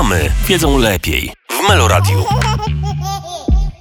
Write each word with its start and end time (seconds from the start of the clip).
Mamy 0.00 0.30
wiedzą 0.48 0.78
lepiej 0.78 1.32
w 1.50 1.68
Meloradiu. 1.68 2.24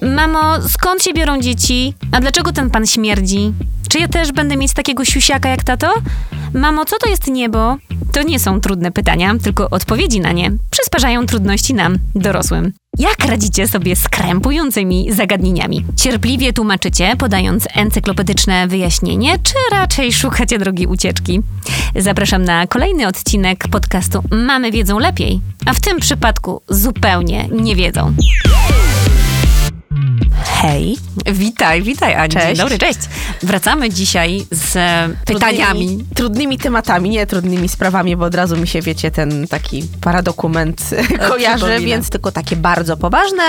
Mamo, 0.02 0.70
skąd 0.70 1.04
się 1.04 1.14
biorą 1.14 1.42
dzieci? 1.42 1.94
A 2.12 2.20
dlaczego 2.22 2.52
ten 2.52 2.70
pan 2.70 2.88
śmierdzi? 2.88 3.54
Czy 3.90 4.00
ja 4.00 4.08
też 4.08 4.32
będę 4.32 4.58
mieć 4.58 4.74
takiego 4.74 5.06
siusiaka 5.06 5.50
jak 5.50 5.64
tato? 5.64 5.94
Mamo, 6.54 6.86
co 6.86 6.98
to 6.98 7.10
jest 7.10 7.28
niebo? 7.28 7.78
To 8.12 8.24
nie 8.24 8.40
są 8.40 8.62
trudne 8.62 8.92
pytania, 8.92 9.36
tylko 9.44 9.70
odpowiedzi 9.70 10.20
na 10.20 10.32
nie 10.32 10.52
przysparzają 10.72 11.26
trudności 11.26 11.74
nam, 11.74 11.98
dorosłym. 12.16 12.74
Jak 13.00 13.26
radzicie 13.26 13.68
sobie 13.68 13.96
z 13.96 14.10
krępującymi 14.10 15.12
zagadnieniami? 15.12 15.86
Cierpliwie 15.96 16.54
tłumaczycie, 16.54 17.16
podając 17.18 17.68
encyklopedyczne 17.76 18.68
wyjaśnienie, 18.68 19.36
czy 19.44 19.54
raczej 19.72 20.14
szukacie 20.14 20.60
drogi 20.60 20.88
ucieczki? 20.88 21.42
Zapraszam 21.96 22.44
na 22.44 22.68
kolejny 22.68 23.08
odcinek 23.08 23.68
podcastu 23.68 24.24
Mamy 24.32 24.72
wiedzą 24.72 25.00
lepiej, 25.00 25.42
a 25.66 25.74
w 25.74 25.80
tym 25.80 26.00
przypadku 26.00 26.62
zupełnie 26.70 27.48
nie 27.52 27.76
wiedzą. 27.76 28.16
Hej. 30.62 30.98
Witaj, 31.34 31.82
witaj 31.82 32.14
Ani. 32.16 32.30
Cześć. 32.34 32.46
Dzień 32.48 32.56
dobry, 32.56 32.78
cześć. 32.78 33.00
Wracamy 33.44 33.90
dzisiaj 33.90 34.46
z 34.52 34.76
e, 34.76 35.10
pytaniami. 35.26 35.80
Trudnymi, 35.88 36.06
trudnymi 36.16 36.58
tematami, 36.58 37.10
nie 37.10 37.28
trudnymi 37.28 37.70
sprawami, 37.70 38.16
bo 38.16 38.26
od 38.26 38.36
razu 38.36 38.58
mi 38.58 38.68
się, 38.68 38.82
wiecie, 38.82 39.12
ten 39.12 39.48
taki 39.48 39.84
paradokument 40.02 40.90
kojarzy, 41.30 41.58
przypomina. 41.66 41.88
więc 41.88 42.10
tylko 42.10 42.32
takie 42.32 42.56
bardzo 42.56 42.98
poważne, 42.98 43.44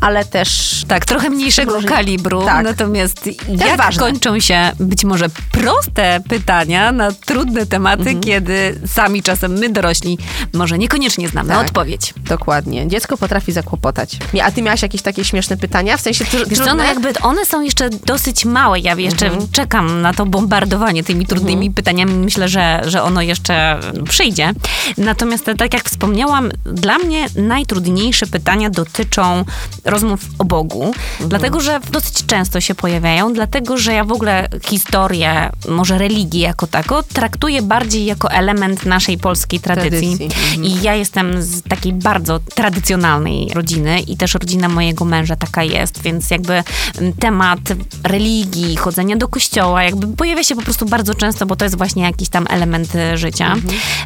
ale 0.00 0.24
też 0.24 0.78
Tak, 0.88 1.04
trochę 1.04 1.30
mniejszego 1.30 1.74
Może- 1.74 1.88
kalibru, 1.88 2.44
tak. 2.44 2.64
natomiast 2.64 3.26
jak 3.48 3.76
ważne. 3.78 4.00
kończą 4.02 4.40
się 4.40 4.72
być 4.80 5.04
może 5.04 5.26
proste 5.52 6.20
pytania 6.28 6.92
na 6.92 7.12
trudne 7.12 7.66
tematy, 7.66 8.00
Mhm. 8.02 8.20
kiedy 8.20 8.80
sami 8.86 9.22
czasem 9.22 9.52
my 9.52 9.68
dorośli 9.70 10.18
może 10.54 10.78
niekoniecznie 10.78 11.28
znamy 11.28 11.48
Tak. 11.48 11.60
odpowiedź. 11.66 12.14
dokładnie. 12.16 12.88
Dziecko 12.88 13.16
potrafi 13.16 13.52
zakłopotać. 13.52 14.16
A 14.42 14.50
ty 14.50 14.62
miałaś 14.62 14.82
jakieś 14.82 15.02
takie 15.02 15.24
śmieszne 15.24 15.56
pytania? 15.56 15.96
W 15.96 16.00
sensie 16.00 16.24
Wiesz 16.48 16.58
co, 16.58 16.64
trudne? 16.64 16.82
no 16.82 16.88
jakby 16.88 17.12
one 17.22 17.46
są 17.46 17.60
jeszcze 17.60 17.90
dosyć 17.90 18.44
małe. 18.44 18.80
Ja 18.80 18.94
jeszcze 18.94 19.26
Mhm. 19.26 19.48
czekam 19.52 20.02
na 20.02 20.14
to 20.14 20.26
bombardowanie 20.26 21.04
tymi 21.04 21.26
trudnymi 21.26 21.70
pytaniami. 21.70 22.14
Myślę, 22.14 22.48
że, 22.48 22.82
że 22.86 23.02
ono 23.02 23.22
jeszcze 23.22 23.80
przyjdzie. 24.08 24.52
Natomiast 24.98 25.44
tak 25.58 25.74
jak 25.74 25.84
wspomniałam, 25.84 26.50
dla 26.64 26.98
mnie 26.98 27.26
najtrudniejsze 27.36 28.26
pytania 28.26 28.70
dotyczą 28.70 29.44
rozmów 29.84 30.20
o 30.38 30.44
Bogu. 30.44 30.84
Mhm. 30.84 31.28
Dlatego, 31.28 31.60
że 31.60 31.80
dosyć 31.90 32.26
często 32.26 32.60
się 32.60 32.74
pojawiają, 32.74 33.32
dlatego, 33.32 33.76
że 33.78 33.92
ja 33.92 34.04
w 34.04 34.12
ogóle 34.12 34.48
historię, 34.64 35.50
może 35.68 35.98
religię 35.98 36.40
jako 36.40 36.66
tako, 36.66 37.02
traktuję 37.02 37.62
bardziej 37.62 38.04
jako 38.04 38.30
element 38.30 38.86
naszej 38.86 39.18
polskiej 39.18 39.60
tradycji. 39.60 40.16
Tradycji, 40.18 40.24
mhm. 40.24 40.64
I 40.64 40.82
ja 40.82 40.94
jestem 40.94 41.42
z 41.42 41.62
takiej 41.62 41.92
bardzo 41.92 42.40
tradycjonalnej 42.54 43.48
rodziny 43.54 44.00
i 44.00 44.16
też 44.16 44.34
rodzina 44.34 44.68
mojego 44.68 45.04
męża 45.04 45.36
taka 45.36 45.62
jest, 45.62 46.02
więc 46.02 46.30
jakby 46.38 46.62
mm, 46.98 47.12
temat 47.12 47.60
religii, 48.04 48.76
chodzenia 48.76 49.16
do 49.16 49.28
kościoła, 49.28 49.82
jakby 49.82 50.16
pojawia 50.16 50.44
się 50.44 50.54
po 50.54 50.62
prostu 50.62 50.86
bardzo 50.86 51.14
często, 51.14 51.46
bo 51.46 51.56
to 51.56 51.64
jest 51.64 51.76
właśnie 51.76 52.02
jakiś 52.02 52.28
tam 52.28 52.46
element 52.50 52.94
e, 52.94 53.18
życia. 53.18 53.54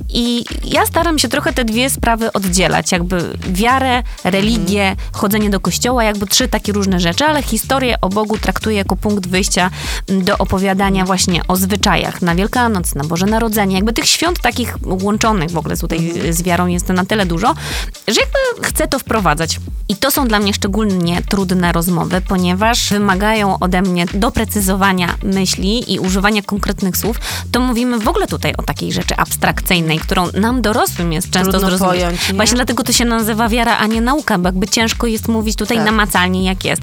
I 0.08 0.44
ja 0.64 0.86
staram 0.86 1.18
się 1.18 1.28
trochę 1.28 1.52
te 1.52 1.64
dwie 1.64 1.90
sprawy 1.90 2.32
oddzielać, 2.32 2.92
jakby 2.92 3.38
wiarę, 3.48 4.02
religię, 4.24 4.96
chodzenie 5.12 5.50
do 5.50 5.60
kościoła, 5.60 6.04
jakby 6.04 6.26
trzy 6.26 6.48
takie 6.48 6.72
różne 6.72 7.00
rzeczy, 7.00 7.24
ale 7.24 7.42
historię 7.42 8.00
o 8.00 8.08
Bogu 8.08 8.38
traktuję 8.38 8.76
jako 8.76 8.96
punkt 8.96 9.26
wyjścia 9.26 9.70
mm, 10.08 10.24
do 10.24 10.38
opowiadania 10.38 11.04
właśnie 11.04 11.46
o 11.48 11.56
zwyczajach 11.56 12.22
na 12.22 12.34
Wielkanoc, 12.34 12.94
na 12.94 13.04
Boże 13.04 13.26
Narodzenie, 13.26 13.76
jakby 13.76 13.92
tych 13.92 14.06
świąt 14.06 14.40
takich 14.40 14.76
łączonych 14.82 15.50
w 15.50 15.58
ogóle 15.58 15.76
tutaj 15.76 16.12
z 16.30 16.42
wiarą 16.42 16.66
jest 16.66 16.88
na 16.88 17.04
tyle 17.04 17.26
dużo, 17.26 17.54
że 18.08 18.20
jakby 18.20 18.68
chcę 18.68 18.88
to 18.88 18.98
wprowadzać. 18.98 19.60
I 19.88 19.96
to 19.96 20.10
są 20.10 20.28
dla 20.28 20.38
mnie 20.38 20.54
szczególnie 20.54 21.22
trudne 21.28 21.72
rozmowy, 21.72 22.21
ponieważ 22.28 22.90
wymagają 22.90 23.58
ode 23.58 23.82
mnie 23.82 24.06
doprecyzowania 24.14 25.14
myśli 25.22 25.92
i 25.92 25.98
używania 25.98 26.42
konkretnych 26.42 26.96
słów. 26.96 27.16
To 27.52 27.60
mówimy 27.60 27.98
w 27.98 28.08
ogóle 28.08 28.26
tutaj 28.26 28.54
o 28.56 28.62
takiej 28.62 28.92
rzeczy 28.92 29.16
abstrakcyjnej, 29.16 29.98
którą 29.98 30.26
nam 30.40 30.62
dorosłym 30.62 31.12
jest 31.12 31.30
często 31.30 31.50
Trudno 31.50 31.68
zrozumieć. 31.68 31.94
pojąć, 32.02 32.28
nie? 32.28 32.34
Właśnie 32.34 32.54
dlatego 32.56 32.82
to 32.84 32.92
się 32.92 33.04
nazywa 33.04 33.48
wiara, 33.48 33.76
a 33.78 33.86
nie 33.86 34.00
nauka, 34.00 34.38
bo 34.38 34.48
jakby 34.48 34.68
ciężko 34.68 35.06
jest 35.06 35.28
mówić 35.28 35.56
tutaj 35.56 35.76
Tak. 35.76 35.86
namacalnie, 35.86 36.44
jak 36.44 36.64
jest. 36.64 36.82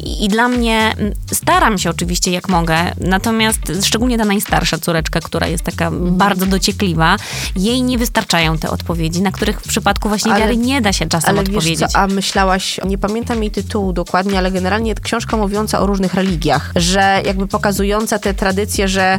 I, 0.00 0.24
I 0.24 0.28
dla 0.28 0.48
mnie 0.48 0.94
staram 1.32 1.78
się 1.78 1.90
oczywiście, 1.90 2.30
jak 2.30 2.48
mogę, 2.48 2.76
natomiast 3.00 3.58
szczególnie 3.84 4.18
ta 4.18 4.24
najstarsza 4.24 4.78
córeczka, 4.78 5.20
która 5.20 5.46
jest 5.46 5.64
taka 5.64 5.86
Mhm. 5.86 6.16
bardzo 6.16 6.46
dociekliwa, 6.46 7.16
jej 7.56 7.82
nie 7.82 7.98
wystarczają 7.98 8.58
te 8.58 8.70
odpowiedzi, 8.70 9.22
na 9.22 9.32
których 9.32 9.60
w 9.60 9.68
przypadku 9.68 10.08
właśnie 10.08 10.32
Ale- 10.32 10.40
wiary 10.40 10.56
nie 10.56 10.80
da 10.80 10.92
się 10.92 11.06
czasem 11.08 11.30
Ale 11.30 11.38
wiesz 11.38 11.48
odpowiedzieć. 11.48 11.90
co, 11.92 11.98
a 11.98 12.06
myślałaś, 12.06 12.80
nie 12.86 12.98
pamiętam 12.98 13.42
jej 13.42 13.50
tytułu 13.50 13.92
dokładnie, 13.92 14.38
ale 14.38 14.50
generalnie 14.50 14.79
książka 15.02 15.36
mówiąca 15.36 15.80
o 15.80 15.86
różnych 15.86 16.14
religiach, 16.14 16.72
że 16.76 17.22
jakby 17.26 17.46
pokazująca 17.46 18.18
te 18.18 18.34
tradycje, 18.34 18.88
że, 18.88 19.18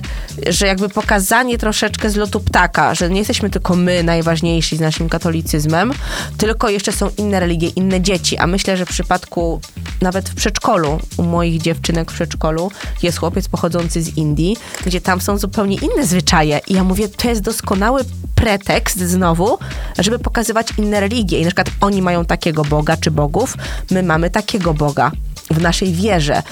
że 0.50 0.68
jakby 0.68 0.90
pokazanie 0.90 1.58
troszeczkę 1.58 2.10
z 2.10 2.16
lotu 2.16 2.40
ptaka, 2.40 2.96
że 2.96 3.10
nie 3.10 3.20
jesteśmy 3.20 3.50
tylko 3.50 3.76
my 3.76 4.04
najważniejsi 4.04 4.78
z 4.78 4.80
naszym 4.80 5.10
katolicyzmem, 5.10 5.94
tylko 6.38 6.70
jeszcze 6.70 6.92
są 6.92 7.10
inne 7.18 7.40
religie, 7.40 7.68
inne 7.68 8.02
dzieci, 8.02 8.38
a 8.38 8.48
myślę, 8.48 8.78
że 8.78 8.86
w 8.86 8.90
przypadku 8.90 9.62
nawet 10.02 10.30
w 10.30 10.36
przedszkolu, 10.36 11.00
u 11.18 11.24
moich 11.24 11.62
dziewczynek 11.62 12.12
w 12.12 12.14
przedszkolu 12.14 12.72
jest 13.04 13.18
chłopiec 13.18 13.48
pochodzący 13.48 14.02
z 14.02 14.18
Indii, 14.18 14.58
gdzie 14.86 15.02
tam 15.02 15.22
są 15.22 15.38
zupełnie 15.38 15.78
inne 15.78 16.06
zwyczaje. 16.06 16.60
I 16.68 16.74
ja 16.74 16.84
mówię, 16.84 17.10
to 17.10 17.30
jest 17.30 17.42
doskonały 17.42 18.02
pretekst 18.36 19.00
znowu, 19.00 19.58
żeby 20.00 20.20
pokazywać 20.20 20.68
inne 20.78 21.00
religie. 21.00 21.40
I 21.40 21.42
na 21.42 21.48
przykład 21.48 21.70
oni 21.82 22.02
mają 22.02 22.26
takiego 22.26 22.66
Boga 22.66 22.98
czy 22.98 23.12
bogów, 23.12 23.58
my 23.92 24.04
mamy 24.04 24.30
takiego 24.30 24.74
Boga 24.74 25.12
w 25.54 25.62
naszej 25.62 25.94
wierze. 25.94 26.44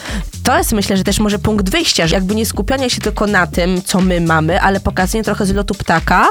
To 0.44 0.58
jest 0.58 0.72
myślę, 0.72 0.98
że 0.98 1.04
też 1.04 1.20
może 1.20 1.40
punkt 1.40 1.70
wyjścia, 1.70 2.08
że 2.08 2.16
jakby 2.16 2.36
nie 2.36 2.46
skupianie 2.46 2.90
się 2.90 3.02
tylko 3.02 3.28
na 3.28 3.48
tym, 3.48 3.82
co 3.82 4.02
my 4.02 4.22
mamy, 4.22 4.62
ale 4.62 4.80
pokazanie 4.80 5.24
trochę 5.24 5.46
z 5.46 5.54
lotu 5.54 5.74
ptaka, 5.76 6.28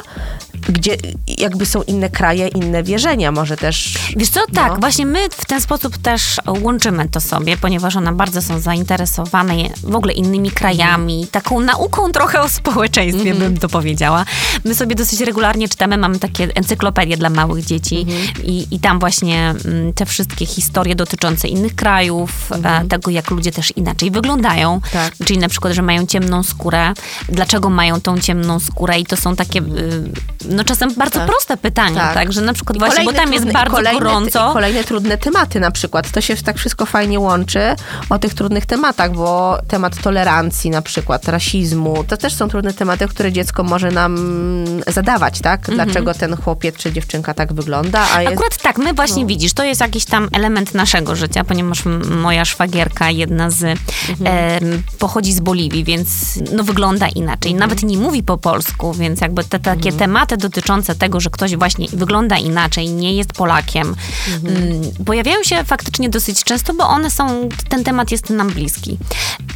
gdzie 0.69 0.97
jakby 1.39 1.67
są 1.67 1.83
inne 1.83 2.11
kraje, 2.11 2.49
inne 2.49 2.83
wierzenia, 2.83 3.33
może 3.33 3.57
też. 3.57 3.99
Wiesz 4.17 4.29
co, 4.29 4.41
tak, 4.55 4.73
No. 4.73 4.77
właśnie 4.81 5.07
my 5.07 5.29
w 5.31 5.45
ten 5.47 5.61
sposób 5.61 5.99
też 5.99 6.37
łączymy 6.63 7.09
to 7.09 7.21
sobie, 7.21 7.57
ponieważ 7.57 7.97
one 7.97 8.13
bardzo 8.13 8.43
są 8.43 8.61
zainteresowane 8.61 9.55
w 9.83 9.95
ogóle 9.97 10.13
innymi 10.13 10.51
krajami, 10.51 11.27
taką 11.33 11.61
nauką 11.61 12.13
trochę 12.13 12.41
o 12.41 12.49
społeczeństwie, 12.49 13.31
Mhm. 13.31 13.39
bym 13.39 13.59
to 13.61 13.69
powiedziała. 13.69 14.25
My 14.65 14.75
sobie 14.75 14.95
dosyć 14.95 15.21
regularnie 15.21 15.69
czytamy, 15.69 15.97
mamy 15.99 16.19
takie 16.19 16.49
encyklopedie 16.55 17.17
dla 17.17 17.31
małych 17.31 17.65
dzieci 17.65 17.99
Mhm. 18.01 18.47
i, 18.47 18.67
i 18.71 18.81
tam 18.81 18.99
właśnie 18.99 19.55
mm, 19.65 19.93
te 19.93 20.07
wszystkie 20.07 20.47
historie 20.47 20.95
dotyczące 20.95 21.49
innych 21.49 21.75
krajów, 21.75 22.31
e, 22.65 22.85
tego 22.89 23.11
jak 23.11 23.31
ludzie 23.31 23.53
też 23.53 23.73
inaczej 23.77 24.11
wyglądają. 24.11 24.81
Tak. 24.93 25.13
czyli 25.25 25.39
na 25.39 25.49
przykład, 25.49 25.73
że 25.75 25.83
mają 25.83 26.07
ciemną 26.07 26.43
skórę, 26.43 26.93
dlaczego 27.29 27.71
mają 27.71 28.01
tą 28.01 28.19
ciemną 28.21 28.61
skórę 28.61 28.99
i 28.99 29.07
to 29.07 29.17
są 29.17 29.37
takie, 29.37 29.59
y, 29.61 30.48
no 30.49 30.65
czasem 30.65 30.95
bardzo 30.95 31.19
Tak. 31.19 31.29
proste 31.29 31.57
pytania, 31.57 32.01
tak, 32.01 32.15
Tak. 32.15 32.33
że 32.33 32.41
na 32.41 32.53
przykład 32.53 32.77
I 32.77 32.79
właśnie, 32.79 33.05
bo 33.05 33.13
tam 33.13 33.33
jest 33.33 33.45
trudne- 33.45 33.51
i 33.51 33.55
bardzo 33.55 33.77
kolejne, 33.77 34.01
gorąco. 34.01 34.51
Kolejne 34.53 34.85
trudne 34.85 35.19
tematy 35.19 35.61
na 35.61 35.71
przykład. 35.71 36.11
To 36.11 36.21
się 36.21 36.37
tak 36.37 36.57
wszystko 36.59 36.87
fajnie 36.87 37.21
łączy 37.21 37.61
o 38.11 38.19
tych 38.19 38.35
trudnych 38.35 38.67
tematach, 38.67 39.13
bo 39.13 39.59
temat 39.69 40.03
tolerancji 40.03 40.71
na 40.71 40.83
przykład, 40.83 41.29
rasizmu, 41.29 42.05
to 42.09 42.17
też 42.17 42.35
są 42.35 42.49
trudne 42.49 42.73
tematy, 42.73 43.09
które 43.09 43.33
dziecko 43.33 43.63
może 43.63 43.91
nam 43.91 44.19
zadawać, 44.87 45.41
tak? 45.41 45.61
Dlaczego 45.75 46.15
ten 46.15 46.37
chłopiec 46.37 46.77
czy 46.77 46.93
dziewczynka 46.93 47.35
tak 47.35 47.53
wygląda, 47.53 48.07
a 48.15 48.23
jest... 48.23 48.35
Akurat 48.35 48.57
tak, 48.63 48.79
my 48.79 48.93
właśnie 48.95 49.27
widzisz, 49.27 49.53
to 49.53 49.65
jest 49.65 49.81
jakiś 49.81 50.05
tam 50.05 50.29
element 50.33 50.75
naszego 50.75 51.17
życia, 51.17 51.45
ponieważ 51.45 51.83
moja 52.11 52.45
szwagierka, 52.45 53.11
jedna 53.11 53.51
z, 53.51 53.63
em, 53.65 53.77
pochodzi 54.99 55.33
z 55.33 55.41
Boliwii, 55.41 55.85
więc 55.85 56.09
no 56.53 56.65
wygląda 56.65 57.09
inaczej. 57.09 57.55
Nawet 57.55 57.83
nie 57.83 57.99
mówi 57.99 58.23
po 58.23 58.39
polsku, 58.39 58.95
więc 58.95 59.21
jakby 59.21 59.45
te 59.45 59.59
takie 59.59 59.93
tematy 59.93 60.37
dotyczące 60.39 60.95
tego, 60.95 61.21
że 61.21 61.31
ktoś 61.31 61.57
właśnie 61.57 61.87
wygląda 61.93 62.37
inaczej, 62.37 62.91
nie 62.91 63.15
jest 63.15 63.33
Polakiem, 63.33 63.95
mm, 64.45 64.83
pojawiają 65.07 65.43
się 65.43 65.65
faktycznie 65.65 66.09
dosyć 66.09 66.45
często, 66.45 66.75
bo 66.75 66.89
one 66.89 67.11
są, 67.11 67.49
ten 67.69 67.85
temat 67.85 68.11
jest 68.11 68.31
nam 68.31 68.51
bliski. 68.51 68.99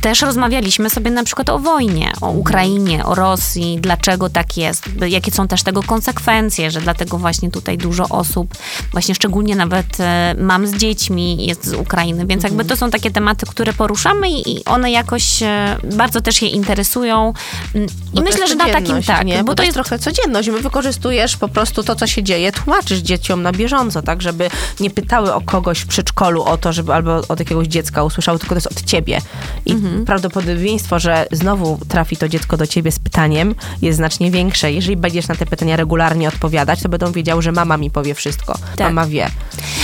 Też 0.00 0.22
rozmawialiśmy 0.22 0.90
sobie 0.90 1.10
na 1.10 1.24
przykład 1.24 1.50
o 1.50 1.58
wojnie, 1.58 2.12
o 2.20 2.30
Ukrainie, 2.30 3.04
o 3.04 3.14
Rosji, 3.14 3.78
dlaczego 3.80 4.30
tak 4.30 4.56
jest, 4.56 4.84
jakie 5.08 5.30
są 5.30 5.48
też 5.48 5.62
tego 5.62 5.82
konsekwencje, 5.82 6.70
że 6.70 6.80
dlatego 6.80 7.18
właśnie 7.18 7.50
tutaj 7.50 7.78
dużo 7.78 8.08
osób, 8.08 8.54
właśnie 8.92 9.14
szczególnie 9.14 9.56
nawet 9.56 10.00
e, 10.00 10.34
mam 10.38 10.66
z 10.66 10.74
dziećmi, 10.74 11.46
jest 11.46 11.66
z 11.66 11.74
Ukrainy, 11.74 12.26
więc 12.26 12.44
jakby 12.44 12.64
to 12.64 12.76
są 12.76 12.90
takie 12.90 13.10
tematy, 13.10 13.46
które 13.46 13.72
poruszamy 13.72 14.30
i 14.30 14.64
one 14.64 14.90
jakoś 14.90 15.42
e, 15.42 15.76
bardzo 15.96 16.20
też 16.20 16.42
je 16.42 16.48
interesują. 16.48 17.32
Mm, 17.74 17.88
I 18.12 18.16
Bo 18.16 18.22
myślę, 18.22 18.48
że 18.48 18.54
na 18.54 18.68
takim 18.68 19.02
tak, 19.02 19.26
nie? 19.26 19.44
bo 19.44 19.54
to 19.54 19.62
jest 19.62 19.74
trochę 19.74 19.98
codzienność. 19.98 20.48
My 20.48 20.62
wykorzystujesz 20.72 21.36
po 21.36 21.48
prostu 21.48 21.82
to, 21.82 21.94
co 21.96 22.06
się 22.06 22.22
dzieje, 22.22 22.52
tłumaczysz 22.52 22.98
dzieciom 22.98 23.42
na 23.42 23.52
bieżąco, 23.52 24.02
tak, 24.02 24.22
żeby 24.22 24.50
nie 24.80 24.90
pytały 24.90 25.34
o 25.34 25.40
kogoś 25.40 25.78
w 25.80 25.86
przedszkolu 25.86 26.42
o 26.42 26.56
to, 26.58 26.72
żeby 26.72 26.94
albo 26.94 27.16
od 27.28 27.38
jakiegoś 27.38 27.66
dziecka 27.66 28.04
usłyszały, 28.04 28.38
tylko 28.38 28.54
to 28.54 28.56
jest 28.56 28.66
od 28.66 28.84
ciebie. 28.84 29.18
I 29.66 29.76
prawdopodobieństwo, 30.06 30.98
że 30.98 31.26
znowu 31.32 31.78
trafi 31.88 32.16
to 32.16 32.28
dziecko 32.28 32.56
do 32.56 32.66
ciebie 32.66 32.92
z 32.92 32.98
pytaniem 32.98 33.54
jest 33.82 33.96
znacznie 33.96 34.30
większe. 34.30 34.72
Jeżeli 34.72 34.96
będziesz 34.96 35.28
na 35.28 35.34
te 35.34 35.46
pytania 35.46 35.76
regularnie 35.76 36.28
odpowiadać, 36.28 36.82
to 36.82 36.88
będą 36.88 37.12
wiedziały, 37.12 37.42
że 37.42 37.52
mama 37.52 37.76
mi 37.76 37.90
powie 37.90 38.14
wszystko. 38.14 38.54
Tak. 38.76 38.86
Mama 38.94 39.06
wie. 39.06 39.30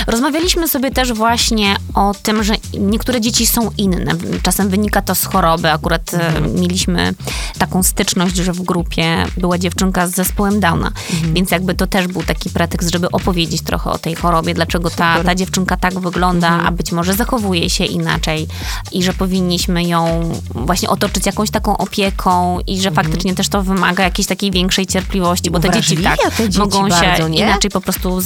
Rozmawialiśmy 0.06 0.69
sobie 0.69 0.90
też 0.90 1.12
właśnie 1.12 1.76
o 1.94 2.14
tym, 2.23 2.44
że 2.44 2.55
niektóre 2.79 3.20
dzieci 3.20 3.46
są 3.46 3.70
inne. 3.79 4.12
Czasem 4.43 4.69
wynika 4.69 5.02
to 5.02 5.14
z 5.14 5.25
choroby. 5.25 5.70
Akurat 5.70 6.14
e, 6.14 6.29
Mhm. 6.29 6.61
mieliśmy 6.61 7.14
taką 7.58 7.82
styczność, 7.82 8.37
że 8.37 8.52
w 8.52 8.62
grupie 8.62 9.26
była 9.37 9.58
dziewczynka 9.58 10.06
z 10.06 10.11
zespołem 10.14 10.61
Mhm. 10.86 11.34
więc 11.34 11.50
jakby 11.50 11.75
to 11.75 11.86
też 11.86 12.06
był 12.06 12.22
taki 12.22 12.50
pretekst, 12.50 12.92
żeby 12.92 13.10
opowiedzieć 13.10 13.62
trochę 13.62 13.90
o 13.90 13.98
tej 13.98 14.14
chorobie, 14.14 14.54
dlaczego 14.54 14.90
ta. 14.90 15.06
Mhm. 15.06 15.26
ta 15.26 15.34
dziewczynka 15.34 15.76
tak 15.76 15.98
wygląda, 16.00 16.48
a 16.48 16.70
być 16.72 16.92
może 16.92 17.14
zachowuje 17.14 17.70
się 17.70 17.84
inaczej 17.84 18.46
i 18.92 19.02
że 19.02 19.12
powinniśmy 19.12 19.84
ją 19.84 20.32
właśnie 20.50 20.88
otoczyć 20.88 21.26
jakąś 21.26 21.50
taką 21.50 21.76
opieką 21.76 22.58
i 22.66 22.80
że 22.80 22.90
faktycznie 22.90 23.34
też 23.34 23.48
to 23.48 23.62
wymaga 23.62 24.04
jakiejś 24.04 24.28
takiej 24.28 24.50
większej 24.50 24.86
cierpliwości, 24.86 25.50
bo 25.50 25.60
te 25.60 25.70
dzieci 25.70 25.96
tak 25.96 26.19
te 26.36 26.48
dzieci 26.48 26.58
mogą 26.58 26.90
się 26.90 27.06
bardzo, 27.06 27.28
nie? 27.28 27.38
inaczej 27.38 27.70
po 27.70 27.80
prostu 27.80 28.20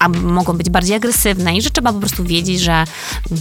a 0.00 0.08
mogą 0.08 0.52
być 0.52 0.70
bardziej 0.70 0.96
agresywne 0.96 1.56
i 1.56 1.62
że 1.62 1.70
trzeba 1.70 1.92
po 1.92 1.98
prostu 1.98 2.24
wiedzieć, 2.24 2.60
że, 2.60 2.84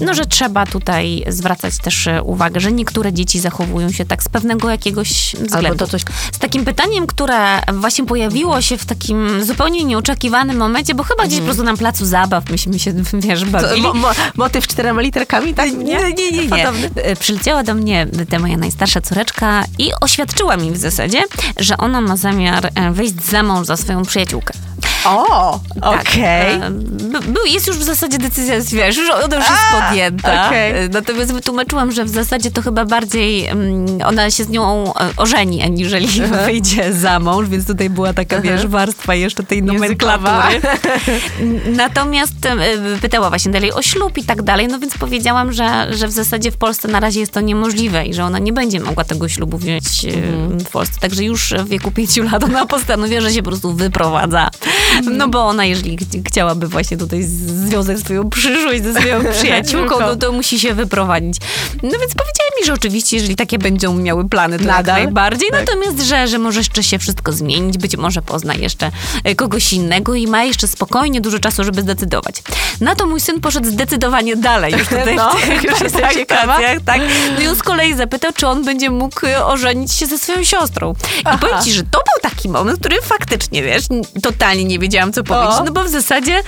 no, 0.02 0.14
że 0.14 0.26
trzeba 0.26 0.66
tutaj 0.66 1.24
zwracać 1.28 1.78
też 1.78 2.10
uwagę, 2.24 2.60
że 2.60 2.72
niektóre 2.72 3.14
dzieci 3.14 3.40
zachowują 3.40 3.92
się 3.92 4.06
tak 4.06 4.24
z 4.24 4.30
pewnego 4.30 4.70
jakiegoś 4.70 5.36
względu. 5.40 5.78
to 5.78 5.88
coś- 5.88 6.04
Z 6.32 6.40
takim 6.40 6.66
pytaniem, 6.66 7.08
które 7.08 7.62
właśnie 7.74 8.06
pojawiło 8.06 8.49
się 8.62 8.78
w 8.78 8.86
takim 8.86 9.44
zupełnie 9.46 9.84
nieoczekiwanym 9.84 10.58
momencie, 10.58 10.96
bo 10.96 11.04
chyba 11.04 11.26
gdzieś 11.26 11.40
po 11.40 11.46
prostu 11.46 11.64
na 11.64 11.78
placu 11.78 12.06
zabaw 12.06 12.50
myśmy 12.50 12.80
się, 12.80 12.94
wiesz, 13.14 13.40
To, 13.42 13.46
bawili. 13.48 13.82
mo, 13.82 13.94
mo, 13.94 14.10
motyw 14.38 14.68
czterema 14.68 15.02
literkami, 15.02 15.54
tak? 15.54 15.72
Nie, 15.72 16.14
nie, 16.14 16.32
nie. 16.32 16.48
nie. 16.48 16.68
E, 16.96 17.16
Przyleciała 17.16 17.64
do 17.64 17.74
mnie 17.74 18.08
ta 18.30 18.40
moja 18.40 18.58
najstarsza 18.58 19.02
córeczka 19.02 19.64
i 19.78 19.92
oświadczyła 20.02 20.58
mi 20.58 20.72
w 20.72 20.78
zasadzie, 20.78 21.24
że 21.58 21.78
ona 21.78 22.02
ma 22.02 22.18
zamiar 22.18 22.70
e, 22.76 22.92
wyjść 22.92 23.14
za 23.26 23.44
mąż 23.44 23.68
za 23.68 23.78
swoją 23.78 24.02
przyjaciółkę. 24.06 24.54
O, 25.06 25.60
Tak. 25.82 26.00
okej. 26.02 26.54
E, 26.54 26.70
b- 26.72 27.20
był- 27.22 27.46
Jest 27.46 27.68
już 27.68 27.78
w 27.78 27.84
zasadzie 27.84 28.18
decyzja, 28.18 28.56
wiesz, 28.72 28.98
już 28.98 29.10
ona 29.10 29.36
już 29.36 29.46
jest 29.50 29.62
A, 29.78 29.82
podjęta. 29.88 30.48
okej. 30.48 30.72
E, 30.86 30.90
Natomiast 30.90 31.34
wytłumaczyłam, 31.34 31.92
że 31.92 32.06
w 32.06 32.10
zasadzie 32.10 32.52
to 32.52 32.62
chyba 32.62 32.86
bardziej 32.86 33.46
mm, 33.48 33.86
ona 34.06 34.32
się 34.32 34.44
z 34.44 34.50
nią 34.50 34.94
e, 34.96 35.10
ożeni, 35.18 35.62
aniżeli 35.64 36.08
wyjdzie 36.46 36.94
za 36.94 37.20
mąż, 37.20 37.48
więc 37.48 37.68
tutaj 37.68 37.90
była 37.90 38.14
taka, 38.30 38.42
wiesz, 38.42 38.68
warstwa 38.68 39.16
jeszcze 39.16 39.44
tej 39.44 39.64
nomenklatury. 39.64 40.62
Natomiast 41.78 42.46
e, 42.46 42.58
pytała 43.02 43.30
właśnie 43.30 43.52
dalej 43.52 43.72
o 43.74 43.82
ślub 43.82 44.18
i 44.18 44.24
tak 44.24 44.42
dalej, 44.42 44.68
no 44.68 44.80
więc 44.80 44.98
powiedziałam, 44.98 45.54
że, 45.54 45.88
że 45.94 46.08
w 46.08 46.12
zasadzie 46.12 46.52
w 46.52 46.58
Polsce 46.58 46.88
na 46.88 47.00
razie 47.00 47.20
jest 47.20 47.32
to 47.32 47.42
niemożliwe 47.42 48.06
i 48.06 48.14
że 48.14 48.24
ona 48.24 48.40
nie 48.40 48.54
będzie 48.54 48.80
mogła 48.80 49.04
tego 49.04 49.30
ślubu 49.30 49.58
wziąć 49.58 50.06
e, 50.06 50.12
w 50.66 50.70
Polsce. 50.70 51.00
Także 51.00 51.24
już 51.24 51.54
w 51.54 51.68
wieku 51.70 51.92
pięciu 51.92 52.24
lat 52.24 52.44
ona 52.44 52.66
postanowiła, 52.66 53.22
że 53.22 53.32
się 53.32 53.44
po 53.44 53.50
prostu 53.50 53.74
wyprowadza. 53.74 54.50
No 55.12 55.28
bo 55.28 55.46
ona, 55.46 55.66
jeżeli 55.66 55.98
ch- 55.98 56.28
chciałaby 56.28 56.68
właśnie 56.68 56.98
tutaj 56.98 57.24
związać 57.24 58.00
swoją 58.00 58.30
przyszłość 58.30 58.84
ze 58.84 58.94
swoją 58.94 59.24
przyjaciółką, 59.40 60.00
no 60.00 60.16
to 60.16 60.32
musi 60.32 60.60
się 60.60 60.74
wyprowadzić. 60.74 61.36
No 61.84 61.90
więc 62.00 62.14
powiedziała 62.16 62.50
mi, 62.60 62.66
że 62.66 62.74
oczywiście, 62.74 63.18
jeżeli 63.18 63.36
takie 63.36 63.60
będą 63.60 63.98
miały 63.98 64.30
plany, 64.30 64.58
to 64.60 64.64
jak 64.64 64.78
Nadal? 64.78 65.04
najbardziej. 65.04 65.50
Natomiast, 65.52 66.02
że, 66.02 66.28
że 66.28 66.40
może 66.40 66.60
jeszcze 66.60 66.84
się 66.84 67.00
wszystko 67.00 67.32
zmienić, 67.34 67.78
być 67.78 67.98
może 67.98 68.19
pozna 68.22 68.54
jeszcze 68.56 68.92
e, 69.24 69.36
kogoś 69.36 69.74
innego 69.74 70.16
i 70.16 70.28
ma 70.28 70.44
jeszcze 70.44 70.68
spokojnie 70.68 71.22
dużo 71.22 71.40
czasu, 71.40 71.64
żeby 71.64 71.82
zdecydować. 71.82 72.44
Na 72.82 72.96
to 72.96 73.06
mój 73.08 73.20
syn 73.20 73.42
poszedł 73.42 73.70
zdecydowanie 73.70 74.36
dalej 74.36 74.74
już 74.74 74.88
tutaj 74.88 75.16
No, 75.16 75.30
w 75.30 75.42
tych 75.42 75.64
już 75.64 75.74
ciekawa. 76.14 76.56
kwestiach, 76.58 76.84
tak. 76.86 77.02
No 77.36 77.42
i 77.42 77.48
on 77.48 77.56
z 77.56 77.64
kolei 77.64 77.96
zapytał, 77.96 78.32
czy 78.36 78.48
on 78.48 78.66
będzie 78.66 78.90
mógł 78.90 79.26
e, 79.26 79.46
ożenić 79.46 79.92
się 79.94 80.06
ze 80.06 80.18
swoją 80.18 80.44
siostrą. 80.44 80.92
I 80.92 81.22
Aha. 81.26 81.38
powiem 81.42 81.62
ci, 81.64 81.72
że 81.72 81.84
to 81.84 82.00
był 82.00 82.32
taki 82.32 82.50
moment, 82.50 82.78
w 82.78 82.80
którym 82.80 83.00
faktycznie, 83.04 83.64
wiesz, 83.64 83.84
totalnie 84.24 84.64
nie 84.66 84.80
wiedziałam, 84.80 85.14
co 85.14 85.24
powiedzieć, 85.24 85.56
O. 85.60 85.64
no 85.64 85.72
bo 85.72 85.84
w 85.84 85.90
zasadzie 85.90 86.44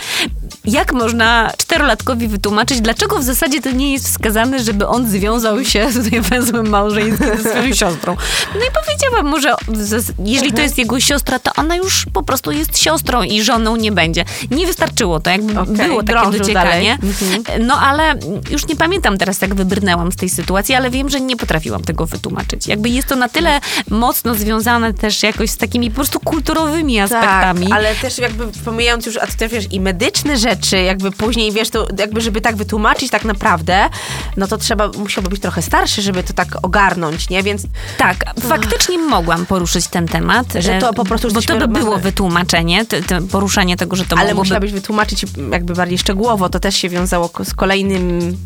jak 0.65 0.93
można 0.93 1.51
czterolatkowi 1.57 2.27
wytłumaczyć, 2.27 2.81
dlaczego 2.81 3.19
w 3.19 3.23
zasadzie 3.23 3.61
to 3.61 3.71
nie 3.71 3.93
jest 3.93 4.07
wskazane, 4.07 4.63
żeby 4.63 4.87
on 4.87 5.09
związał 5.09 5.65
się 5.65 5.87
tutaj 6.03 6.21
węzłem 6.21 6.69
małżeńskim 6.69 7.27
ze 7.37 7.49
swoją 7.49 7.73
siostrą. 7.73 8.17
No 8.55 8.61
i 8.61 8.69
powiedziałam 8.85 9.27
mu, 9.27 9.39
że 9.39 9.55
jeżeli 10.25 10.53
to 10.53 10.61
jest 10.61 10.77
jego 10.77 10.99
siostra, 10.99 11.39
to 11.39 11.51
ona 11.57 11.75
już 11.75 12.05
po 12.13 12.23
prostu 12.23 12.51
jest 12.51 12.77
siostrą 12.77 13.23
i 13.23 13.43
żoną 13.43 13.75
nie 13.75 13.91
będzie. 13.91 14.25
Nie 14.51 14.67
wystarczyło 14.67 15.19
to, 15.19 15.29
jakby 15.29 15.59
Okej, 15.59 15.75
było 15.75 16.03
takie 16.03 16.37
dociekanie. 16.37 16.97
dalej. 16.97 17.43
No 17.59 17.79
ale 17.79 18.13
już 18.51 18.67
nie 18.67 18.75
pamiętam 18.75 19.17
teraz, 19.17 19.41
jak 19.41 19.55
wybrnęłam 19.55 20.11
z 20.11 20.15
tej 20.15 20.29
sytuacji, 20.29 20.75
ale 20.75 20.89
wiem, 20.89 21.09
że 21.09 21.21
nie 21.21 21.37
potrafiłam 21.37 21.83
tego 21.83 22.05
wytłumaczyć. 22.05 22.67
Jakby 22.67 22.89
jest 22.89 23.07
to 23.07 23.15
na 23.15 23.29
tyle 23.29 23.59
mocno 23.89 24.35
związane 24.35 24.93
też 24.93 25.23
jakoś 25.23 25.49
z 25.49 25.57
takimi 25.57 25.89
po 25.89 25.95
prostu 25.95 26.19
kulturowymi 26.19 26.99
aspektami. 26.99 27.67
Tak, 27.67 27.77
ale 27.77 27.95
też 27.95 28.17
jakby 28.17 28.47
pomijając 28.65 29.05
już, 29.05 29.17
a 29.17 29.27
to 29.27 29.33
też 29.37 29.51
wiesz, 29.51 29.65
i 29.71 29.79
medyczne 29.79 30.37
rzeczy, 30.37 30.50
jakby 30.85 31.11
później, 31.11 31.51
wiesz, 31.51 31.69
to 31.69 31.87
jakby 31.99 32.21
żeby 32.21 32.41
tak 32.41 32.55
wytłumaczyć 32.55 33.11
tak 33.11 33.25
naprawdę, 33.25 33.89
no 34.37 34.47
to 34.47 34.57
trzeba, 34.57 34.87
musiałby 34.87 35.29
być 35.29 35.41
trochę 35.41 35.61
starszy, 35.61 36.01
żeby 36.01 36.23
to 36.23 36.33
tak 36.33 36.47
ogarnąć, 36.61 37.29
nie? 37.29 37.43
Więc 37.43 37.63
Tak, 37.97 38.25
faktycznie 38.41 38.97
mogłam 38.97 39.45
poruszyć 39.45 39.87
ten 39.87 40.07
temat. 40.07 40.47
Że 40.59 40.79
to 40.79 40.89
e, 40.89 40.93
po 40.93 41.05
prostu 41.05 41.31
Bo 41.31 41.41
to 41.41 41.57
by 41.57 41.67
było 41.67 41.97
wytłumaczenie, 41.97 42.85
te, 42.85 43.01
te 43.01 43.21
poruszanie 43.21 43.77
tego, 43.77 43.95
że 43.95 44.05
to 44.05 44.15
ale 44.15 44.27
mogłoby... 44.29 44.39
musiałabyś 44.39 44.71
wytłumaczyć 44.71 45.25
jakby 45.51 45.73
bardziej 45.73 45.97
szczegółowo, 45.97 46.49
to 46.49 46.59
też 46.59 46.75
się 46.75 46.89
wiązało 46.89 47.29
z 47.43 47.53
kolejnym 47.53 48.37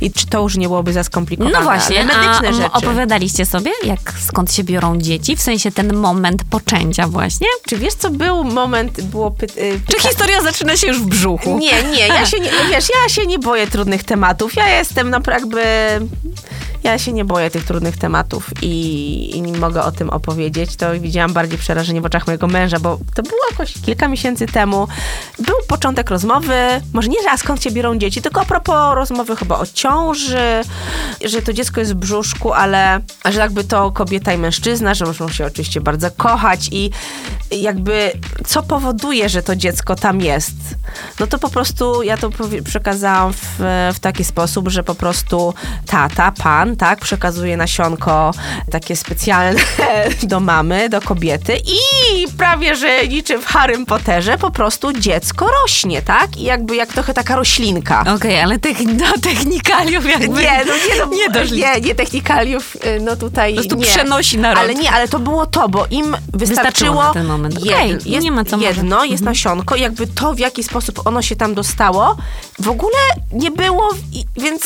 i 0.00 0.10
czy 0.10 0.26
to 0.26 0.42
już 0.42 0.56
nie 0.56 0.66
byłoby 0.68 0.92
za 0.92 1.04
skomplikowane. 1.04 1.58
No 1.58 1.64
właśnie, 1.64 2.04
medyczne 2.04 2.48
a 2.48 2.52
rzeczy. 2.52 2.72
opowiadaliście 2.72 3.46
sobie, 3.46 3.70
jak 3.84 4.12
skąd 4.26 4.52
się 4.52 4.64
biorą 4.64 4.98
dzieci? 4.98 5.36
W 5.36 5.42
sensie 5.42 5.72
ten 5.72 5.94
moment 5.96 6.42
poczęcia 6.50 7.08
właśnie? 7.08 7.46
Czy 7.68 7.76
wiesz, 7.76 7.94
co 7.94 8.10
był 8.10 8.44
moment, 8.44 9.00
było 9.00 9.30
py- 9.30 9.58
y, 9.60 9.80
Czy 9.88 10.08
historia 10.08 10.42
zaczyna 10.42 10.76
się 10.76 10.86
już 10.86 11.00
w 11.00 11.06
brzuchu? 11.06 11.35
Nie, 11.46 11.82
nie, 11.82 12.06
ja 12.06 12.26
się 12.26 12.40
nie, 12.40 12.50
wiesz, 12.70 12.88
ja 13.02 13.08
się 13.08 13.26
nie 13.26 13.38
boję 13.38 13.66
trudnych 13.66 14.04
tematów. 14.04 14.54
Ja 14.54 14.78
jestem 14.78 15.10
naprawdę, 15.10 15.60
ja 16.84 16.98
się 16.98 17.12
nie 17.12 17.24
boję 17.24 17.50
tych 17.50 17.64
trudnych 17.64 17.96
tematów 17.96 18.50
i, 18.62 19.36
i 19.36 19.42
mogę 19.42 19.82
o 19.82 19.92
tym 19.92 20.10
opowiedzieć. 20.10 20.76
To 20.76 21.00
widziałam 21.00 21.32
bardziej 21.32 21.58
przerażenie 21.58 22.00
w 22.00 22.04
oczach 22.04 22.26
mojego 22.26 22.46
męża, 22.46 22.80
bo 22.80 22.98
to 23.14 23.22
było 23.22 23.40
jakoś 23.50 23.72
kilka 23.72 24.08
miesięcy 24.08 24.46
temu. 24.46 24.88
Był 25.38 25.54
początek 25.68 26.10
rozmowy, 26.10 26.54
może 26.92 27.08
nie, 27.08 27.22
że 27.22 27.30
a 27.30 27.36
skąd 27.36 27.62
się 27.62 27.70
biorą 27.70 27.98
dzieci, 27.98 28.22
tylko 28.22 28.40
a 28.40 28.44
propos 28.44 28.94
rozmowy 28.94 29.36
chyba 29.36 29.58
o 29.58 29.66
ciąży, 29.66 30.62
że 31.24 31.42
to 31.42 31.52
dziecko 31.52 31.80
jest 31.80 31.92
w 31.92 31.96
brzuszku, 31.96 32.52
ale 32.52 33.00
że 33.24 33.40
jakby 33.40 33.64
to 33.64 33.92
kobieta 33.92 34.32
i 34.32 34.38
mężczyzna, 34.38 34.94
że 34.94 35.04
muszą 35.04 35.28
się 35.28 35.46
oczywiście 35.46 35.80
bardzo 35.80 36.10
kochać 36.10 36.68
i 36.72 36.90
jakby 37.50 38.12
co 38.46 38.62
powoduje, 38.62 39.28
że 39.28 39.42
to 39.42 39.56
dziecko 39.56 39.94
tam 39.94 40.20
jest. 40.20 40.54
No 41.20 41.26
to 41.26 41.38
po 41.38 41.50
prostu 41.50 42.02
ja 42.02 42.16
to 42.16 42.30
przekazałam 42.64 43.32
w, 43.32 43.58
w 43.94 44.00
taki 44.00 44.24
sposób, 44.24 44.68
że 44.68 44.82
po 44.82 44.94
prostu 44.94 45.54
tata, 45.86 46.32
pan, 46.32 46.65
tak, 46.76 47.00
przekazuje 47.00 47.56
nasionko 47.56 48.30
takie 48.70 48.96
specjalne 48.96 49.60
do 50.22 50.40
mamy, 50.40 50.88
do 50.88 51.00
kobiety 51.00 51.56
i 51.56 51.78
prawie, 52.38 52.76
że 52.76 53.06
niczym 53.08 53.42
w 53.42 53.46
Harrym 53.46 53.86
Potterze 53.86 54.38
po 54.38 54.50
prostu 54.50 54.92
dziecko 54.92 55.48
rośnie, 55.62 56.02
tak? 56.02 56.36
I 56.36 56.42
jakby 56.44 56.76
jak 56.76 56.92
trochę 56.92 57.14
taka 57.14 57.36
roślinka. 57.36 58.04
Okej, 58.16 58.40
ale 58.40 58.58
techni- 58.58 58.96
do 58.96 59.20
technikaliów 59.22 60.06
jakby... 60.06 60.40
Nie, 60.42 60.64
no 60.66 60.72
nie, 60.74 60.98
no, 60.98 61.16
nie 61.16 61.30
doszli. 61.30 61.60
nie, 61.60 61.80
nie 61.80 61.94
technikaliów, 61.94 62.76
y, 62.76 63.00
no 63.00 63.16
tutaj 63.16 63.54
Po 63.54 63.60
prostu 63.60 63.76
nie. 63.76 63.86
przenosi 63.86 64.38
na 64.38 64.50
rok. 64.54 64.58
Ale 64.62 64.74
nie, 64.74 64.90
ale 64.90 65.08
to 65.08 65.18
było 65.18 65.46
to, 65.46 65.68
bo 65.68 65.86
im 65.90 66.16
wystarczyło, 66.34 67.02
na 67.02 67.12
ten 67.12 67.26
moment. 67.26 67.58
Okej, 67.58 67.96
jed- 67.96 68.06
jest 68.06 68.24
nie 68.24 68.32
ma 68.32 68.44
co 68.44 68.56
może. 68.56 68.68
jedno, 68.68 69.04
jest 69.04 69.22
nasionko 69.22 69.76
i 69.76 69.80
jakby 69.80 70.06
to, 70.06 70.34
w 70.34 70.38
jaki 70.38 70.62
sposób 70.62 71.06
ono 71.06 71.22
się 71.22 71.36
tam 71.36 71.54
dostało, 71.54 72.16
w 72.60 72.68
ogóle 72.68 72.98
nie 73.32 73.50
było, 73.50 73.88
więc 74.36 74.62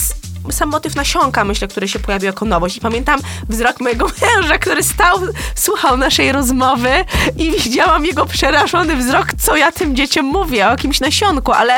sam 0.51 0.69
motyw 0.69 0.97
nasionka, 0.97 1.45
myślę, 1.45 1.69
który 1.69 1.89
się 1.89 1.99
pojawił 1.99 2.27
jako 2.27 2.45
nowość. 2.45 2.77
I 2.77 2.81
pamiętam 2.81 3.21
wzrok 3.49 3.81
mojego 3.81 4.07
męża, 4.23 4.59
który 4.59 4.83
stał, 4.83 5.19
słuchał 5.55 5.97
naszej 5.97 6.33
rozmowy 6.33 6.91
i 7.37 7.51
widziałam 7.51 8.07
jego 8.07 8.27
przerażony 8.27 8.97
wzrok, 8.97 9.27
co 9.39 9.57
ja 9.57 9.73
tym 9.73 9.97
dzieciom 9.97 10.27
mówię, 10.27 10.67
o 10.67 10.71
jakimś 10.71 11.01
nasionku, 11.01 11.53
ale 11.53 11.75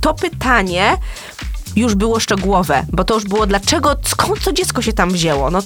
to 0.00 0.14
pytanie 0.14 0.96
już 1.76 1.94
było 1.94 2.20
szczegółowe, 2.20 2.86
bo 2.92 3.04
to 3.04 3.14
już 3.14 3.24
było 3.24 3.46
dlaczego, 3.46 3.96
skąd 4.04 4.44
to 4.44 4.52
dziecko 4.52 4.82
się 4.82 4.92
tam 4.92 5.10
wzięło, 5.10 5.50
no 5.50 5.58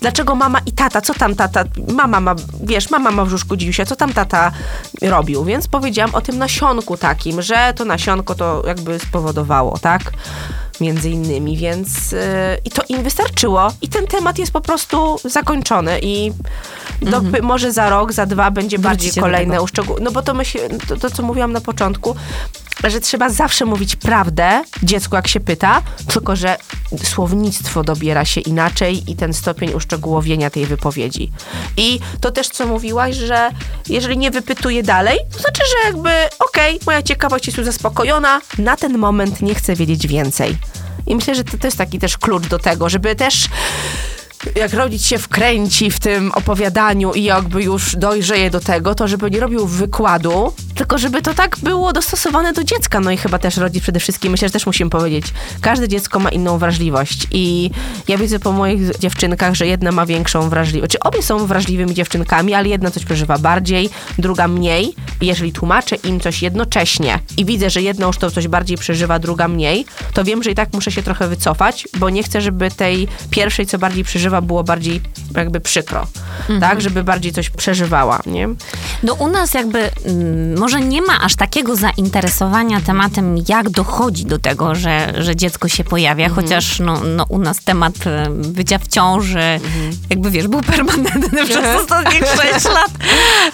dlaczego 0.00 0.34
mama 0.34 0.58
i 0.66 0.72
tata, 0.72 1.00
co 1.00 1.14
tam 1.14 1.34
tata, 1.34 1.64
mama 1.88 2.20
ma, 2.20 2.34
wiesz, 2.62 2.90
mama 2.90 3.10
ma 3.10 3.24
w 3.24 3.28
brzuszku 3.28 3.56
dziusia, 3.56 3.86
co 3.86 3.96
tam 3.96 4.12
tata 4.12 4.52
robił, 5.02 5.44
więc 5.44 5.68
powiedziałam 5.68 6.14
o 6.14 6.20
tym 6.20 6.38
nasionku 6.38 6.96
takim, 6.96 7.42
że 7.42 7.72
to 7.76 7.84
nasionko 7.84 8.34
to 8.34 8.62
jakby 8.66 8.98
spowodowało, 8.98 9.78
tak, 9.78 10.12
między 10.80 11.10
innymi, 11.10 11.56
więc 11.56 12.12
yy, 12.12 12.18
i 12.64 12.70
to 12.70 12.82
im 12.88 13.02
wystarczyło 13.02 13.72
i 13.82 13.88
ten 13.88 14.06
temat 14.06 14.38
jest 14.38 14.52
po 14.52 14.60
prostu 14.60 15.18
zakończony 15.24 15.98
i 16.02 16.32
do, 17.02 17.22
może 17.42 17.72
za 17.72 17.90
rok, 17.90 18.12
za 18.12 18.26
dwa 18.26 18.50
będzie 18.50 18.78
bardziej 18.78 19.08
Wrócicie 19.08 19.20
kolejne 19.20 19.52
tego. 19.54 19.64
uszczegół... 19.64 19.96
No 20.00 20.10
bo 20.10 20.22
to, 20.22 20.34
myśl, 20.34 20.58
to, 20.88 20.96
to, 20.96 21.10
co 21.10 21.22
mówiłam 21.22 21.52
na 21.52 21.60
początku, 21.60 22.16
że 22.84 23.00
trzeba 23.00 23.28
zawsze 23.30 23.64
mówić 23.64 23.96
prawdę 23.96 24.64
dziecku, 24.82 25.16
jak 25.16 25.28
się 25.28 25.40
pyta, 25.40 25.82
tylko 26.06 26.36
że 26.36 26.56
słownictwo 27.04 27.84
dobiera 27.84 28.24
się 28.24 28.40
inaczej 28.40 29.10
i 29.10 29.16
ten 29.16 29.32
stopień 29.32 29.72
uszczegółowienia 29.74 30.50
tej 30.50 30.66
wypowiedzi. 30.66 31.30
I 31.76 32.00
to 32.20 32.30
też, 32.30 32.48
co 32.48 32.66
mówiłaś, 32.66 33.16
że 33.16 33.50
jeżeli 33.88 34.18
nie 34.18 34.30
wypytuje 34.30 34.82
dalej, 34.82 35.18
to 35.32 35.38
znaczy, 35.38 35.62
że 35.70 35.88
jakby 35.88 36.10
okej, 36.48 36.80
moja 36.86 37.02
ciekawość 37.02 37.46
jest 37.46 37.58
już 37.58 37.66
zaspokojona, 37.66 38.40
na 38.58 38.76
ten 38.76 38.98
moment 38.98 39.42
nie 39.42 39.54
chcę 39.54 39.74
wiedzieć 39.74 40.06
więcej. 40.06 40.56
I 41.10 41.14
myślę, 41.14 41.34
że 41.34 41.44
to, 41.44 41.58
to 41.58 41.66
jest 41.66 41.78
taki 41.78 41.98
też 41.98 42.18
klucz 42.18 42.46
do 42.46 42.58
tego, 42.58 42.88
żeby 42.88 43.16
też 43.16 43.48
jak 44.54 44.74
rodzic 44.74 45.06
się 45.06 45.18
wkręci 45.18 45.90
w 45.90 46.00
tym 46.00 46.32
opowiadaniu 46.32 47.12
i 47.12 47.22
jakby 47.22 47.62
już 47.62 47.96
dojrzeje 47.96 48.50
do 48.50 48.60
tego, 48.60 48.94
to 48.94 49.08
żeby 49.08 49.30
nie 49.30 49.40
robił 49.40 49.66
wykładu, 49.66 50.52
tylko 50.80 50.98
żeby 50.98 51.22
to 51.22 51.34
tak 51.34 51.56
było 51.62 51.92
dostosowane 51.92 52.52
do 52.52 52.64
dziecka. 52.64 53.00
No 53.00 53.10
i 53.10 53.16
chyba 53.16 53.38
też 53.38 53.56
rodzic 53.56 53.82
przede 53.82 54.00
wszystkim, 54.00 54.32
myślę, 54.32 54.48
że 54.48 54.52
też 54.52 54.66
musimy 54.66 54.90
powiedzieć, 54.90 55.26
każde 55.60 55.88
dziecko 55.88 56.18
ma 56.18 56.30
inną 56.30 56.58
wrażliwość 56.58 57.26
i 57.32 57.70
ja 58.08 58.18
widzę 58.18 58.38
po 58.38 58.52
moich 58.52 58.98
dziewczynkach, 58.98 59.54
że 59.54 59.66
jedna 59.66 59.92
ma 59.92 60.06
większą 60.06 60.48
wrażliwość. 60.48 60.92
Czy 60.92 61.00
obie 61.00 61.22
są 61.22 61.46
wrażliwymi 61.46 61.94
dziewczynkami, 61.94 62.54
ale 62.54 62.68
jedna 62.68 62.90
coś 62.90 63.04
przeżywa 63.04 63.38
bardziej, 63.38 63.90
druga 64.18 64.48
mniej. 64.48 64.94
I 65.20 65.26
jeżeli 65.26 65.52
tłumaczę 65.52 65.96
im 65.96 66.20
coś 66.20 66.42
jednocześnie 66.42 67.18
i 67.36 67.44
widzę, 67.44 67.70
że 67.70 67.82
jedna 67.82 68.06
już 68.06 68.18
to 68.18 68.30
coś 68.30 68.48
bardziej 68.48 68.78
przeżywa, 68.78 69.18
druga 69.18 69.48
mniej, 69.48 69.86
to 70.14 70.24
wiem, 70.24 70.42
że 70.42 70.50
i 70.50 70.54
tak 70.54 70.72
muszę 70.72 70.92
się 70.92 71.02
trochę 71.02 71.28
wycofać, 71.28 71.88
bo 71.98 72.10
nie 72.10 72.22
chcę, 72.22 72.40
żeby 72.40 72.70
tej 72.70 73.08
pierwszej, 73.30 73.66
co 73.66 73.78
bardziej 73.78 74.04
przeżywa, 74.04 74.40
było 74.40 74.64
bardziej 74.64 75.00
jakby 75.36 75.60
przykro. 75.60 76.06
Tak, 76.60 76.80
żeby 76.80 77.04
bardziej 77.04 77.32
coś 77.32 77.50
przeżywała, 77.50 78.20
nie? 78.26 78.48
No 79.02 79.14
u 79.14 79.28
nas 79.28 79.54
jakby 79.54 79.90
mm, 80.04 80.58
może 80.58 80.69
nie 80.78 81.02
ma 81.02 81.20
aż 81.20 81.36
takiego 81.36 81.76
zainteresowania 81.76 82.80
tematem, 82.80 83.36
jak 83.48 83.70
dochodzi 83.70 84.24
do 84.24 84.38
tego, 84.38 84.74
że, 84.74 85.12
że 85.18 85.36
dziecko 85.36 85.68
się 85.68 85.84
pojawia, 85.84 86.26
Mhm. 86.26 86.42
chociaż 86.46 86.78
no, 86.80 87.00
no, 87.16 87.24
u 87.28 87.38
nas 87.38 87.60
temat 87.64 87.92
e, 88.06 88.26
bycia 88.30 88.78
w 88.78 88.86
ciąży, 88.88 89.38
Mhm. 89.38 89.90
jakby 90.10 90.30
wiesz, 90.30 90.48
był 90.48 90.60
permanentny 90.62 91.44
przez 91.44 91.80
ostatnich 91.82 92.20
sześć 92.20 92.64
lat. 92.76 92.90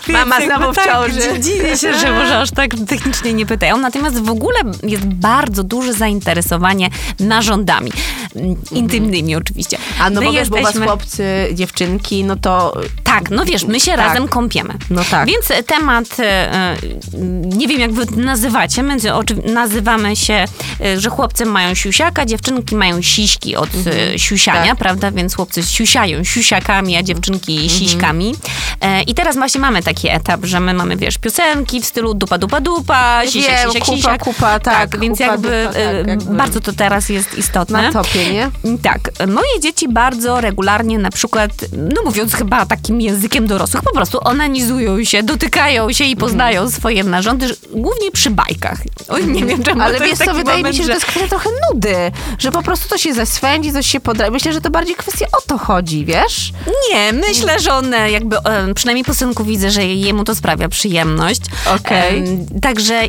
Mama 0.08 0.36
znowu 0.40 0.72
w 0.72 0.76
jakby 0.76 0.92
ciąży. 0.92 1.28
Tak, 1.30 1.40
dziwię 1.40 1.76
się, 1.76 1.98
że 1.98 2.12
może 2.12 2.38
aż 2.38 2.50
tak 2.50 2.70
technicznie 2.88 3.32
nie 3.32 3.46
pytają. 3.46 3.76
Natomiast 3.76 4.18
w 4.22 4.30
ogóle 4.30 4.58
jest 4.82 5.04
bardzo 5.06 5.62
duże 5.62 5.92
zainteresowanie 5.92 6.90
narządami. 7.20 7.92
Mm, 8.36 8.56
Intymnymi 8.70 9.36
oczywiście. 9.36 9.78
A 10.00 10.10
no 10.10 10.20
My 10.20 10.26
bo 10.26 10.32
u 10.32 10.34
was 10.34 10.48
jesteśmy- 10.48 10.86
chłopcy, 10.86 11.24
dziewczynki, 11.52 12.24
no 12.24 12.36
to 12.36 12.76
tak, 13.18 13.30
no 13.30 13.44
wiesz, 13.44 13.64
my 13.64 13.80
się 13.80 13.90
Tak. 13.90 14.00
razem 14.00 14.28
kąpiemy. 14.28 14.74
No 14.90 15.02
tak. 15.10 15.28
Więc 15.28 15.50
e, 15.50 15.62
temat, 15.62 16.20
e, 16.20 16.52
e, 16.54 16.76
nie 17.42 17.68
wiem 17.68 17.80
jak 17.80 17.92
wy 17.92 18.06
nazywacie, 18.16 18.82
my 18.82 18.96
nazywamy 19.54 20.16
się, 20.16 20.44
że 20.96 21.10
chłopcy 21.10 21.46
mają 21.46 21.74
siusiaka, 21.74 22.26
dziewczynki 22.26 22.76
mają 22.76 23.02
siśki 23.02 23.56
od 23.56 23.68
e, 24.14 24.18
siusiania, 24.18 24.66
tak. 24.70 24.78
prawda? 24.78 25.10
Więc 25.10 25.34
chłopcy 25.36 25.62
siusiają 25.62 26.24
siusiakami, 26.24 26.96
a 26.96 27.02
dziewczynki 27.02 27.70
siśkami. 27.70 28.34
E, 28.80 29.02
I 29.02 29.14
teraz 29.14 29.36
właśnie 29.36 29.60
mamy 29.60 29.82
taki 29.82 30.08
etap, 30.08 30.44
że 30.44 30.60
my 30.60 30.74
mamy, 30.74 30.96
wiesz, 30.96 31.18
piosenki 31.18 31.80
w 31.80 31.84
stylu 31.86 32.14
dupa, 32.14 32.38
dupa, 32.38 32.60
dupa, 32.60 33.22
sisiak, 33.26 33.66
sisiak, 33.66 33.82
kupa, 33.84 33.96
sisiak. 33.96 34.20
kupa, 34.24 34.60
tak, 34.60 35.00
więc 35.00 35.18
kupa, 35.18 35.30
jakby, 35.30 35.64
dupa, 35.68 35.72
tak, 35.80 36.06
jakby. 36.06 36.34
bardzo 36.34 36.60
to 36.60 36.72
teraz 36.72 37.08
jest 37.08 37.38
istotne. 37.38 37.82
na 37.82 37.92
topie, 37.92 38.32
nie? 38.32 38.50
Tak, 38.82 39.10
moje 39.28 39.60
dzieci 39.60 39.88
bardzo 39.88 40.40
regularnie 40.40 40.98
na 40.98 41.10
przykład, 41.10 41.50
no 41.72 42.02
mówiąc 42.04 42.34
chyba 42.34 42.66
takim 42.66 43.00
językiem 43.06 43.46
dorosłych, 43.46 43.82
po 43.82 43.92
prostu 43.92 44.18
onanizują 44.22 45.04
się, 45.04 45.22
dotykają 45.22 45.92
się 45.92 46.04
i 46.04 46.16
poznają 46.16 46.60
Mhm. 46.62 46.70
swoje 46.80 47.04
narządy, 47.04 47.48
że- 47.48 47.54
głównie 47.74 48.10
przy 48.10 48.30
bajkach. 48.30 48.78
Oj, 49.08 49.26
nie 49.26 49.44
wiem 49.44 49.62
czemu 49.62 49.82
Ale 49.82 49.98
to 49.98 50.04
wiesz 50.04 50.18
co, 50.18 50.34
wydaje 50.34 50.56
mi 50.56 50.62
moment, 50.62 50.76
się, 50.76 50.82
że 50.82 50.88
to 50.88 50.94
jest 50.94 51.06
kwestia 51.06 51.28
trochę 51.28 51.50
nudy, 51.72 51.94
że 52.38 52.52
po 52.52 52.62
prostu 52.62 52.88
to 52.88 52.98
się 52.98 53.14
zeswędzi, 53.14 53.72
coś 53.72 53.86
się 53.86 54.00
poda. 54.00 54.30
Myślę, 54.30 54.52
że 54.52 54.60
to 54.60 54.70
bardziej 54.70 54.94
kwestia 54.96 55.26
o 55.38 55.40
to 55.46 55.58
chodzi, 55.58 56.04
wiesz? 56.04 56.52
Nie, 56.92 57.12
myślę, 57.12 57.60
że 57.60 57.72
one 57.74 58.10
jakby, 58.10 58.36
e, 58.38 58.74
przynajmniej 58.74 59.04
po 59.04 59.14
synku 59.14 59.44
widzę, 59.44 59.70
że 59.70 59.84
jemu 59.86 60.24
to 60.24 60.34
sprawia 60.34 60.68
przyjemność. 60.68 61.40
Okej. 61.76 62.18
Em, 62.18 62.46
Także 62.62 63.02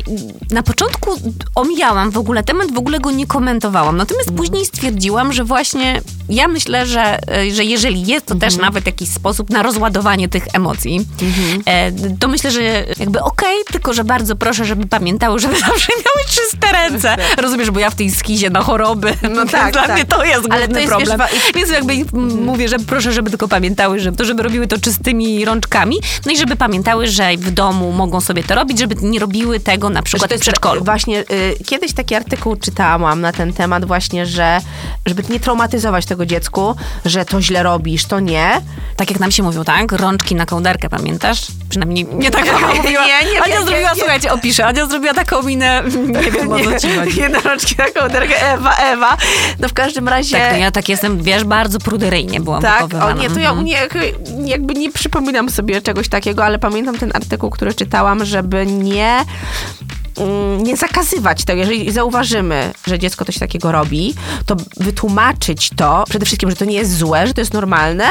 na 0.50 0.62
początku 0.62 1.10
omijałam 1.54 2.10
w 2.10 2.18
ogóle 2.18 2.42
temat, 2.42 2.72
w 2.72 2.78
ogóle 2.78 3.00
go 3.00 3.10
nie 3.10 3.26
komentowałam. 3.26 3.96
Natomiast 3.96 4.30
później 4.32 4.66
stwierdziłam, 4.66 5.32
że 5.32 5.44
właśnie 5.44 6.00
ja 6.28 6.48
myślę, 6.48 6.86
że, 6.86 7.18
e, 7.32 7.50
że 7.50 7.64
jeżeli 7.64 8.06
jest 8.06 8.26
to 8.26 8.34
też 8.34 8.56
nawet 8.56 8.86
jakiś 8.86 9.08
sposób 9.08 9.50
na 9.50 9.62
rozładowanie 9.82 10.28
tych 10.28 10.46
emocji, 10.52 11.06
e, 11.66 11.92
to 12.20 12.28
myślę, 12.28 12.50
że 12.50 12.62
jakby 12.98 13.22
okej, 13.22 13.56
tylko 13.72 13.94
że 13.94 14.04
bardzo 14.04 14.36
proszę, 14.36 14.64
żeby 14.64 14.86
pamiętały, 14.86 15.38
żeby 15.38 15.54
zawsze 15.68 15.92
miały 15.92 16.28
czyste 16.28 16.72
ręce. 16.72 17.16
Rozumiesz, 17.38 17.70
bo 17.70 17.80
ja 17.80 17.90
w 17.90 17.94
tej 17.94 18.10
skizie 18.10 18.50
na 18.50 18.60
choroby, 18.62 19.14
no 19.34 19.46
tak, 19.46 19.72
dla 19.72 19.82
tak. 19.82 19.94
mnie 19.94 20.04
to 20.04 20.24
jest 20.24 20.40
Ale 20.50 20.68
główny 20.68 20.74
to 20.74 20.80
jest, 20.80 20.92
problem. 20.92 21.20
wiesz, 21.32 21.52
Więc 21.54 21.70
jakby 21.70 21.92
m- 21.92 22.44
mówię, 22.44 22.68
że 22.68 22.78
proszę, 22.78 23.12
żeby 23.12 23.30
tylko 23.30 23.48
pamiętały, 23.48 24.00
że 24.00 24.12
to, 24.12 24.24
żeby 24.24 24.42
robiły 24.42 24.66
to 24.66 24.78
czystymi 24.78 25.44
rączkami, 25.44 25.96
no 26.26 26.32
i 26.32 26.36
żeby 26.36 26.56
pamiętały, 26.56 27.06
że 27.06 27.36
w 27.36 27.50
domu 27.50 27.92
mogą 27.92 28.20
sobie 28.20 28.42
to 28.42 28.54
robić, 28.54 28.78
żeby 28.78 28.94
nie 29.02 29.18
robiły 29.18 29.60
tego 29.60 29.90
na 29.90 30.02
przykład 30.02 30.34
w 30.34 30.40
przedszkolu. 30.40 30.84
Właśnie, 30.84 31.20
y, 31.20 31.64
kiedyś 31.66 31.92
taki 31.92 32.14
artykuł 32.14 32.56
czytałam 32.56 33.20
na 33.20 33.32
ten 33.32 33.52
temat 33.52 33.84
właśnie, 33.84 34.26
że 34.26 34.60
żeby 35.06 35.22
nie 35.30 35.40
traumatyzować 35.40 36.06
tego 36.06 36.26
dziecku, 36.26 36.74
że 37.04 37.24
to 37.24 37.42
źle 37.42 37.62
robisz, 37.62 38.04
to 38.04 38.20
nie. 38.20 38.60
Tak 38.96 39.10
jak 39.10 39.20
nam 39.20 39.30
się 39.30 39.42
mówią, 39.42 39.64
tak? 39.68 39.92
Rączki 39.92 40.34
na 40.34 40.46
kołderkę, 40.46 40.88
pamiętasz? 40.88 41.46
Przynajmniej 41.68 42.06
nie 42.18 42.30
tak 42.30 42.44
mówiła. 42.76 43.06
Nie, 43.06 43.30
nie, 43.32 43.42
Ania 43.42 43.60
nie, 43.60 43.66
zrobiła, 43.66 43.92
nie. 43.92 43.98
słuchajcie, 43.98 44.32
opiszę. 44.32 44.66
Ania 44.66 44.86
zrobiła 44.86 45.14
taką 45.14 45.42
minę, 45.42 45.82
nie 46.24 46.30
wiem 46.30 46.52
o 46.52 46.58
co 46.58 46.80
ci 46.80 46.88
chodzi. 46.96 47.20
Jednoroczki 47.22 47.74
na 47.78 48.00
kołderkę, 48.00 48.52
Ewa, 48.52 48.76
Ewa. 48.76 49.16
No 49.58 49.68
w 49.68 49.72
każdym 49.72 50.08
razie... 50.08 50.36
Tak, 50.38 50.50
to 50.50 50.56
ja 50.56 50.70
tak 50.70 50.88
jestem, 50.88 51.22
wiesz, 51.22 51.44
bardzo 51.44 51.78
pruderyjnie 51.78 52.40
byłam 52.40 52.62
Tak, 52.62 52.94
o 52.94 53.12
nie, 53.12 53.30
to 53.30 53.38
ja 53.40 53.48
Mhm. 53.50 53.66
nie, 53.66 53.78
jakby 54.44 54.74
nie 54.74 54.92
przypominam 54.92 55.50
sobie 55.50 55.82
czegoś 55.82 56.08
takiego, 56.08 56.44
ale 56.44 56.58
pamiętam 56.58 56.98
ten 56.98 57.10
artykuł, 57.14 57.50
który 57.50 57.74
czytałam, 57.74 58.24
żeby 58.24 58.66
nie 58.66 59.24
mm, 60.18 60.62
nie 60.62 60.76
zakazywać 60.76 61.44
tego. 61.44 61.60
Jeżeli 61.60 61.90
zauważymy, 61.92 62.72
że 62.86 62.98
dziecko 62.98 63.24
coś 63.24 63.38
takiego 63.38 63.72
robi, 63.72 64.14
to 64.46 64.56
wytłumaczyć 64.76 65.70
to, 65.76 66.04
przede 66.08 66.26
wszystkim, 66.26 66.50
że 66.50 66.56
to 66.56 66.64
nie 66.64 66.76
jest 66.76 66.96
złe, 66.96 67.26
że 67.26 67.34
to 67.34 67.40
jest 67.40 67.54
normalne, 67.54 68.04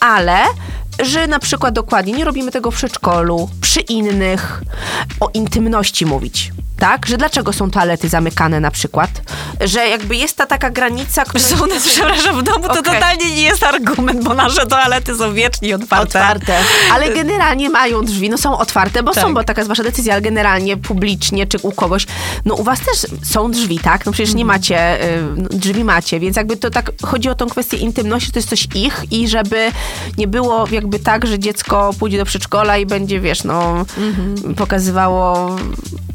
ale 0.00 0.38
że 1.02 1.26
na 1.26 1.38
przykład 1.38 1.74
dokładnie 1.74 2.12
nie 2.12 2.24
robimy 2.24 2.50
tego 2.50 2.70
w 2.70 2.74
przedszkolu, 2.74 3.48
przy 3.60 3.80
innych, 3.80 4.62
o 5.20 5.30
intymności 5.34 6.06
mówić. 6.06 6.52
Tak? 6.80 7.06
Że 7.06 7.16
dlaczego 7.16 7.52
są 7.52 7.70
toalety 7.70 8.08
zamykane 8.08 8.60
na 8.60 8.70
przykład? 8.70 9.10
Że 9.60 9.88
jakby 9.88 10.16
jest 10.16 10.36
ta 10.36 10.46
taka 10.46 10.70
granica, 10.70 11.24
która... 11.24 11.44
U 11.64 11.66
nas, 11.66 11.88
przepraszam, 11.88 12.40
w 12.40 12.42
domu 12.42 12.68
to 12.68 12.82
totalnie 12.82 13.30
nie 13.34 13.42
jest 13.42 13.62
argument, 13.62 14.24
bo 14.24 14.34
nasze 14.34 14.66
toalety 14.66 15.16
są 15.16 15.34
wiecznie 15.34 15.74
otwarte. 15.74 16.18
Otwarte. 16.18 16.58
Ale 16.92 17.14
generalnie 17.14 17.70
mają 17.70 18.04
drzwi, 18.04 18.30
no 18.30 18.38
są 18.38 18.58
otwarte, 18.58 19.02
bo 19.02 19.12
Tak. 19.12 19.24
są, 19.24 19.34
bo 19.34 19.44
taka 19.44 19.60
jest 19.60 19.68
wasza 19.68 19.82
decyzja, 19.82 20.12
ale 20.12 20.22
generalnie 20.22 20.76
publicznie 20.76 21.46
czy 21.46 21.58
u 21.62 21.72
kogoś, 21.72 22.06
no 22.44 22.54
u 22.54 22.62
was 22.62 22.80
też 22.80 23.06
są 23.22 23.50
drzwi, 23.50 23.78
tak? 23.78 24.06
No 24.06 24.12
przecież 24.12 24.34
nie 24.34 24.44
macie, 24.44 25.04
y, 25.04 25.22
no, 25.36 25.48
drzwi 25.48 25.84
macie, 25.84 26.20
więc 26.20 26.36
jakby 26.36 26.56
to 26.56 26.70
tak 26.70 26.92
chodzi 27.02 27.28
o 27.28 27.34
tą 27.34 27.46
kwestię 27.46 27.76
intymności, 27.76 28.32
to 28.32 28.38
jest 28.38 28.48
coś 28.48 28.68
ich 28.74 29.04
i 29.10 29.28
żeby 29.28 29.72
nie 30.18 30.28
było 30.28 30.64
jakby 30.70 30.98
tak, 30.98 31.26
że 31.26 31.38
dziecko 31.38 31.90
pójdzie 31.98 32.18
do 32.18 32.24
przedszkola 32.24 32.78
i 32.78 32.86
będzie, 32.86 33.20
wiesz, 33.20 33.44
no 33.44 33.84
pokazywało 34.56 35.56
swo, 35.56 36.10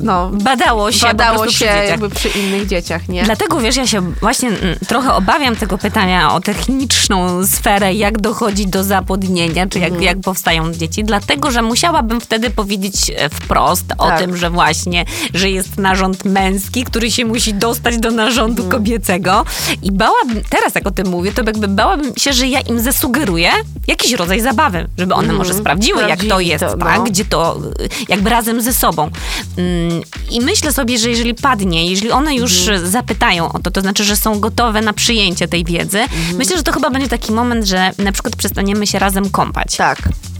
no, 0.00 0.30
Badało 0.32 0.92
się 0.92 1.06
badało 1.06 1.48
się 1.50 1.64
jakby 1.64 2.10
przy 2.10 2.28
innych 2.28 2.66
dzieciach, 2.66 3.08
nie? 3.08 3.22
Dlatego, 3.24 3.60
wiesz, 3.60 3.76
ja 3.76 3.86
się 3.86 4.00
właśnie 4.00 4.48
mm, 4.48 4.78
trochę 4.88 5.14
obawiam 5.14 5.56
tego 5.56 5.78
pytania 5.78 6.34
o 6.34 6.40
techniczną 6.40 7.46
sferę, 7.46 7.94
jak 7.94 8.20
dochodzi 8.20 8.66
do 8.66 8.84
zapłodnienia, 8.84 9.66
czy 9.66 9.78
Mhm. 9.78 9.94
jak, 9.94 10.02
jak 10.02 10.20
powstają 10.20 10.72
dzieci, 10.72 11.04
dlatego, 11.04 11.50
że 11.50 11.62
musiałabym 11.62 12.20
wtedy 12.20 12.50
powiedzieć 12.50 13.10
e, 13.16 13.28
wprost 13.28 13.84
o 13.98 14.06
Tak. 14.06 14.18
tym, 14.18 14.36
że 14.36 14.50
właśnie, 14.50 15.04
że 15.34 15.50
jest 15.50 15.78
narząd 15.78 16.24
męski, 16.24 16.84
który 16.84 17.10
się 17.10 17.24
musi 17.24 17.54
dostać 17.54 17.98
do 17.98 18.10
narządu 18.10 18.62
Mhm. 18.62 18.70
kobiecego 18.70 19.44
i 19.82 19.92
bałabym, 19.92 20.40
teraz 20.50 20.74
jak 20.74 20.86
o 20.86 20.90
tym 20.90 21.08
mówię, 21.08 21.32
to 21.32 21.42
jakby 21.42 21.68
bałabym 21.68 22.12
się, 22.16 22.32
że 22.32 22.46
ja 22.46 22.60
im 22.60 22.80
zasugeruję 22.80 23.50
jakiś 23.86 24.12
rodzaj 24.12 24.40
zabawy, 24.40 24.86
żeby 24.98 25.14
one 25.14 25.32
może 25.32 25.54
sprawdziły, 25.54 26.02
jak 26.08 26.18
to 26.18 26.24
Mhm. 26.24 26.42
Jest, 26.42 26.64
to, 26.64 26.76
no. 26.76 26.84
tak, 26.86 27.02
gdzie 27.02 27.24
to 27.24 27.56
y, 27.80 27.88
jakby 28.08 28.30
razem 28.30 28.60
ze 28.62 28.72
sobą. 28.72 29.10
Mm, 29.58 30.02
I 30.30 30.40
myślę 30.40 30.72
sobie, 30.72 30.98
że 30.98 31.10
jeżeli 31.10 31.34
padnie, 31.34 31.90
jeżeli 31.90 32.10
one 32.10 32.34
już 32.34 32.58
Mhm. 32.68 32.88
zapytają 32.90 33.52
o 33.52 33.58
to, 33.58 33.70
to 33.70 33.80
znaczy, 33.80 34.04
że 34.04 34.16
są 34.16 34.40
gotowe 34.40 34.80
na 34.82 34.92
przyjęcie 34.92 35.48
tej 35.48 35.64
wiedzy, 35.64 35.98
Mhm. 36.00 36.36
myślę, 36.36 36.56
że 36.56 36.62
to 36.62 36.72
chyba 36.72 36.90
będzie 36.90 37.08
taki 37.08 37.32
moment, 37.32 37.66
że 37.66 37.90
na 37.98 38.12
przykład 38.12 38.36
przestaniemy 38.36 38.86
się 38.86 38.98
razem 38.98 39.30
kąpać. 39.30 39.76
Tak, 39.76 39.98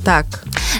tak. 0.09 0.27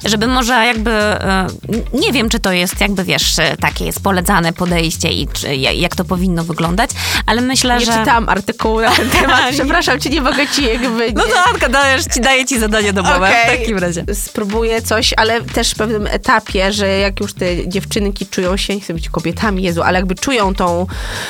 żeby 0.05 0.27
może 0.27 0.53
jakby, 0.67 0.91
e, 0.91 1.47
nie 1.93 2.13
wiem, 2.13 2.29
czy 2.29 2.41
to 2.41 2.53
jest 2.53 2.81
jakby, 2.81 3.05
wiesz, 3.05 3.39
e, 3.39 3.57
takie 3.57 3.85
jest 3.85 4.03
polecane 4.03 4.53
podejście 4.53 5.09
i 5.09 5.29
czy, 5.29 5.57
jak 5.57 5.97
to 5.97 6.05
powinno 6.05 6.45
wyglądać, 6.45 6.91
ale 7.27 7.41
myślę, 7.41 7.79
Nie 7.79 7.87
że... 7.87 7.93
czytałam 7.93 8.29
artykułu 8.29 8.81
na 8.81 8.91
ten 8.91 9.11
temat. 9.21 9.51
Przepraszam 9.51 10.01
cię, 10.01 10.11
nie 10.11 10.21
mogę 10.21 10.47
ci 10.47 10.65
jakby... 10.65 11.13
No 11.13 11.23
to 11.23 11.51
Anka, 11.53 11.69
dajesz, 11.69 12.05
ci, 12.15 12.21
daję 12.21 12.47
ci 12.47 12.59
zadanie 12.59 12.93
domowe 12.93 13.17
Okej. 13.17 13.57
w 13.57 13.61
takim 13.61 13.79
razie. 13.79 14.05
Spróbuję 14.15 14.83
coś, 14.83 15.15
ale 15.17 15.43
też 15.43 15.71
w 15.71 15.75
pewnym 15.75 16.07
etapie, 16.07 16.73
że 16.73 16.89
jak 16.89 17.21
już 17.21 17.35
te 17.35 17.69
dziewczynki 17.69 18.27
czują 18.27 18.57
się, 18.57 18.75
nie 18.75 18.81
chcę 18.81 18.95
być 18.95 19.09
kobietami, 19.09 19.63
Jezu, 19.63 19.83
ale 19.83 19.99
jakby 19.99 20.15
czują 20.15 20.55
tą... 20.55 20.87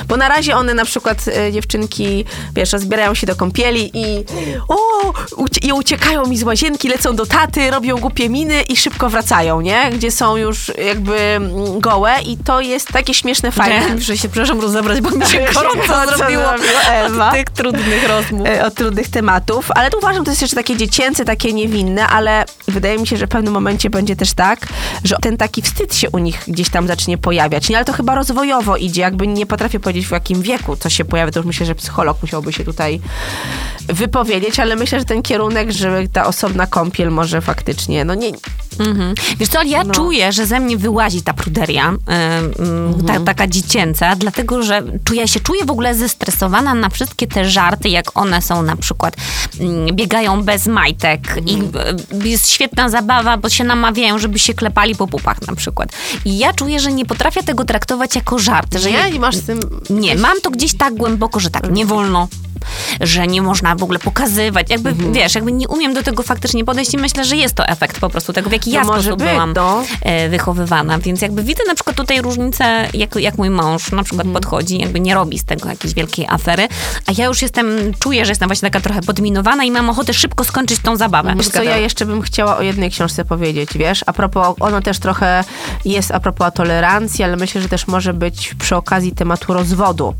Bo 0.08 0.16
na 0.16 0.28
razie 0.28 0.56
one 0.56 0.74
na 0.74 0.84
przykład, 0.84 1.24
e, 1.28 1.52
dziewczynki, 1.52 2.24
wiesz, 2.54 2.70
zbierają 2.70 3.14
się 3.14 3.26
do 3.26 3.36
kąpieli 3.36 3.90
i 3.94 4.24
o, 4.68 4.76
ucie- 5.36 5.66
i 5.66 5.72
uciekają 5.72 6.26
mi 6.26 6.38
z 6.38 6.42
łazienki, 6.42 6.88
lecą 6.88 7.16
do 7.16 7.26
taty, 7.26 7.70
robią 7.70 7.87
głupie 7.96 8.28
miny 8.28 8.62
i 8.62 8.76
szybko 8.76 9.08
wracają, 9.08 9.60
nie? 9.60 9.90
Gdzie 9.90 10.10
są 10.10 10.36
już 10.36 10.72
jakby 10.86 11.18
mm, 11.18 11.80
gołe 11.80 12.14
i 12.26 12.36
to 12.36 12.60
jest 12.60 12.88
takie 12.88 13.14
śmieszne, 13.14 13.52
fajne. 13.52 13.80
Fajne. 13.80 13.94
Muszę 13.94 14.16
się, 14.16 14.28
przepraszam, 14.28 14.60
rozebrać, 14.60 15.00
bo 15.00 15.10
mi 15.10 15.26
się 15.26 15.46
gorąco 15.54 16.16
zrobiło 16.16 16.44
Ewa. 16.90 17.28
od 17.28 17.34
tych 17.34 17.44
trudnych 17.44 18.08
rozmów. 18.08 18.46
e, 18.48 18.66
od 18.66 18.74
trudnych 18.74 19.08
tematów, 19.08 19.70
ale 19.70 19.90
tu 19.90 19.98
uważam, 19.98 20.24
to 20.24 20.30
jest 20.30 20.42
jeszcze 20.42 20.56
takie 20.56 20.76
dziecięce, 20.76 21.24
takie 21.24 21.52
niewinne, 21.52 22.06
ale 22.06 22.44
wydaje 22.68 22.98
mi 22.98 23.06
się, 23.06 23.16
że 23.16 23.26
w 23.26 23.30
pewnym 23.30 23.54
momencie 23.54 23.90
będzie 23.90 24.16
też 24.16 24.32
tak, 24.32 24.66
że 25.04 25.16
ten 25.22 25.36
taki 25.36 25.62
wstyd 25.62 25.94
się 25.94 26.10
u 26.10 26.18
nich 26.18 26.44
gdzieś 26.48 26.70
tam 26.70 26.86
zacznie 26.86 27.18
pojawiać. 27.18 27.68
Nie, 27.68 27.76
ale 27.76 27.84
to 27.84 27.92
chyba 27.92 28.14
rozwojowo 28.14 28.76
idzie, 28.76 29.00
jakby 29.00 29.26
nie 29.26 29.46
potrafię 29.46 29.80
powiedzieć 29.80 30.06
w 30.06 30.10
jakim 30.10 30.42
wieku 30.42 30.76
to 30.76 30.88
się 30.88 31.04
pojawia, 31.04 31.32
to 31.32 31.38
już 31.38 31.46
myślę, 31.46 31.66
że 31.66 31.74
psycholog 31.74 32.22
musiałby 32.22 32.52
się 32.52 32.64
tutaj 32.64 33.00
wypowiedzieć, 33.88 34.60
ale 34.60 34.76
myślę, 34.76 34.98
że 34.98 35.04
ten 35.04 35.22
kierunek, 35.22 35.72
że 35.72 36.02
ta 36.12 36.26
osobna 36.26 36.66
kąpiel 36.66 37.10
może 37.10 37.40
faktycznie, 37.40 38.04
no 38.04 38.14
nie, 38.14 38.32
Mhm. 38.78 39.14
Wiesz 39.38 39.48
co, 39.48 39.62
ja 39.62 39.84
No. 39.84 39.94
czuję, 39.94 40.32
że 40.32 40.46
ze 40.46 40.60
mnie 40.60 40.76
wyłazi 40.76 41.22
ta 41.22 41.32
pruderia, 41.32 41.88
ym, 41.88 41.98
ym, 42.66 43.06
ta, 43.06 43.20
taka 43.20 43.46
dziecięca, 43.46 44.16
dlatego, 44.16 44.62
że 44.62 44.82
czuję, 45.04 45.20
ja 45.20 45.26
się 45.26 45.40
czuję 45.40 45.64
w 45.64 45.70
ogóle 45.70 45.94
zestresowana 45.94 46.74
na 46.74 46.88
wszystkie 46.88 47.26
te 47.26 47.50
żarty, 47.50 47.88
jak 47.88 48.18
one 48.18 48.42
są 48.42 48.62
na 48.62 48.76
przykład, 48.76 49.16
mm, 49.60 49.96
biegają 49.96 50.42
bez 50.42 50.66
majtek 50.66 51.20
i 51.46 51.54
y, 52.24 52.28
jest 52.28 52.48
świetna 52.48 52.88
zabawa, 52.88 53.36
bo 53.36 53.48
się 53.48 53.64
namawiają, 53.64 54.18
żeby 54.18 54.38
się 54.38 54.54
klepali 54.54 54.94
po 54.94 55.06
pupach 55.06 55.46
na 55.46 55.54
przykład. 55.54 55.88
I 56.24 56.38
ja 56.38 56.52
czuję, 56.52 56.80
że 56.80 56.92
nie 56.92 57.04
potrafię 57.06 57.42
tego 57.42 57.64
traktować 57.64 58.14
jako 58.14 58.38
żart, 58.38 58.74
że 58.78 58.90
nie, 58.90 59.10
nie 59.12 59.20
masz 59.20 59.36
z 59.36 59.42
tym... 59.46 59.60
nie, 59.90 60.14
mam 60.14 60.40
to 60.40 60.50
gdzieś 60.50 60.76
tak 60.76 60.94
głęboko, 60.94 61.40
że 61.40 61.50
tak 61.50 61.70
nie 61.70 61.86
wolno, 61.86 62.28
że 63.00 63.26
nie 63.26 63.42
można 63.42 63.74
w 63.74 63.82
ogóle 63.82 63.98
pokazywać. 63.98 64.70
Jakby, 64.70 64.88
Mhm. 64.90 65.12
wiesz, 65.12 65.34
jakby 65.34 65.52
nie 65.52 65.68
umiem 65.68 65.94
do 65.94 66.02
tego 66.02 66.22
faktycznie 66.22 66.64
podejść 66.64 66.94
i 66.94 66.98
myślę, 66.98 67.24
że 67.24 67.36
jest 67.36 67.54
to 67.54 67.66
efekt 67.66 68.00
po 68.00 68.10
prostu 68.10 68.32
tego, 68.32 68.50
w 68.50 68.52
jaki 68.52 68.70
No 68.70 68.76
ja 68.76 68.84
sposób 68.84 69.18
być, 69.18 69.28
byłam 69.28 69.52
no. 69.56 69.82
e, 70.02 70.28
wychowywana. 70.28 70.98
Więc 70.98 71.22
jakby 71.22 71.42
widzę 71.42 71.62
na 71.66 71.74
przykład 71.74 71.96
tutaj 71.96 72.22
różnicę, 72.22 72.88
jak, 72.94 73.16
jak 73.16 73.38
mój 73.38 73.50
mąż 73.50 73.92
na 73.92 74.02
przykład 74.02 74.26
Mhm. 74.26 74.34
podchodzi, 74.42 74.78
jakby 74.78 75.00
nie 75.00 75.14
robi 75.14 75.38
z 75.38 75.44
tego 75.44 75.68
jakiejś 75.68 75.94
wielkiej 75.94 76.26
afery, 76.28 76.68
a 77.06 77.12
ja 77.18 77.26
już 77.26 77.42
jestem, 77.42 77.66
czuję, 77.98 78.24
że 78.24 78.30
jestem 78.30 78.48
właśnie 78.48 78.70
taka 78.70 78.80
trochę 78.84 79.00
podminowana 79.02 79.64
i 79.64 79.70
mam 79.70 79.90
ochotę 79.90 80.14
szybko 80.14 80.44
skończyć 80.44 80.78
tą 80.80 80.96
zabawę. 80.96 81.34
Wiesz 81.36 81.48
co, 81.48 81.62
ja 81.62 81.76
jeszcze 81.76 82.06
bym 82.06 82.22
chciała 82.22 82.56
o 82.56 82.62
jednej 82.62 82.90
książce 82.90 83.24
powiedzieć, 83.24 83.70
wiesz? 83.74 84.04
A 84.06 84.12
propos, 84.12 84.56
ono 84.60 84.80
też 84.80 84.98
trochę 84.98 85.44
jest 85.84 86.10
a 86.10 86.20
propos 86.20 86.52
tolerancji, 86.54 87.24
ale 87.24 87.36
myślę, 87.36 87.60
że 87.62 87.68
też 87.68 87.86
może 87.86 88.14
być 88.14 88.54
przy 88.58 88.76
okazji 88.76 89.12
tematu 89.12 89.52
rozwodu. 89.52 90.14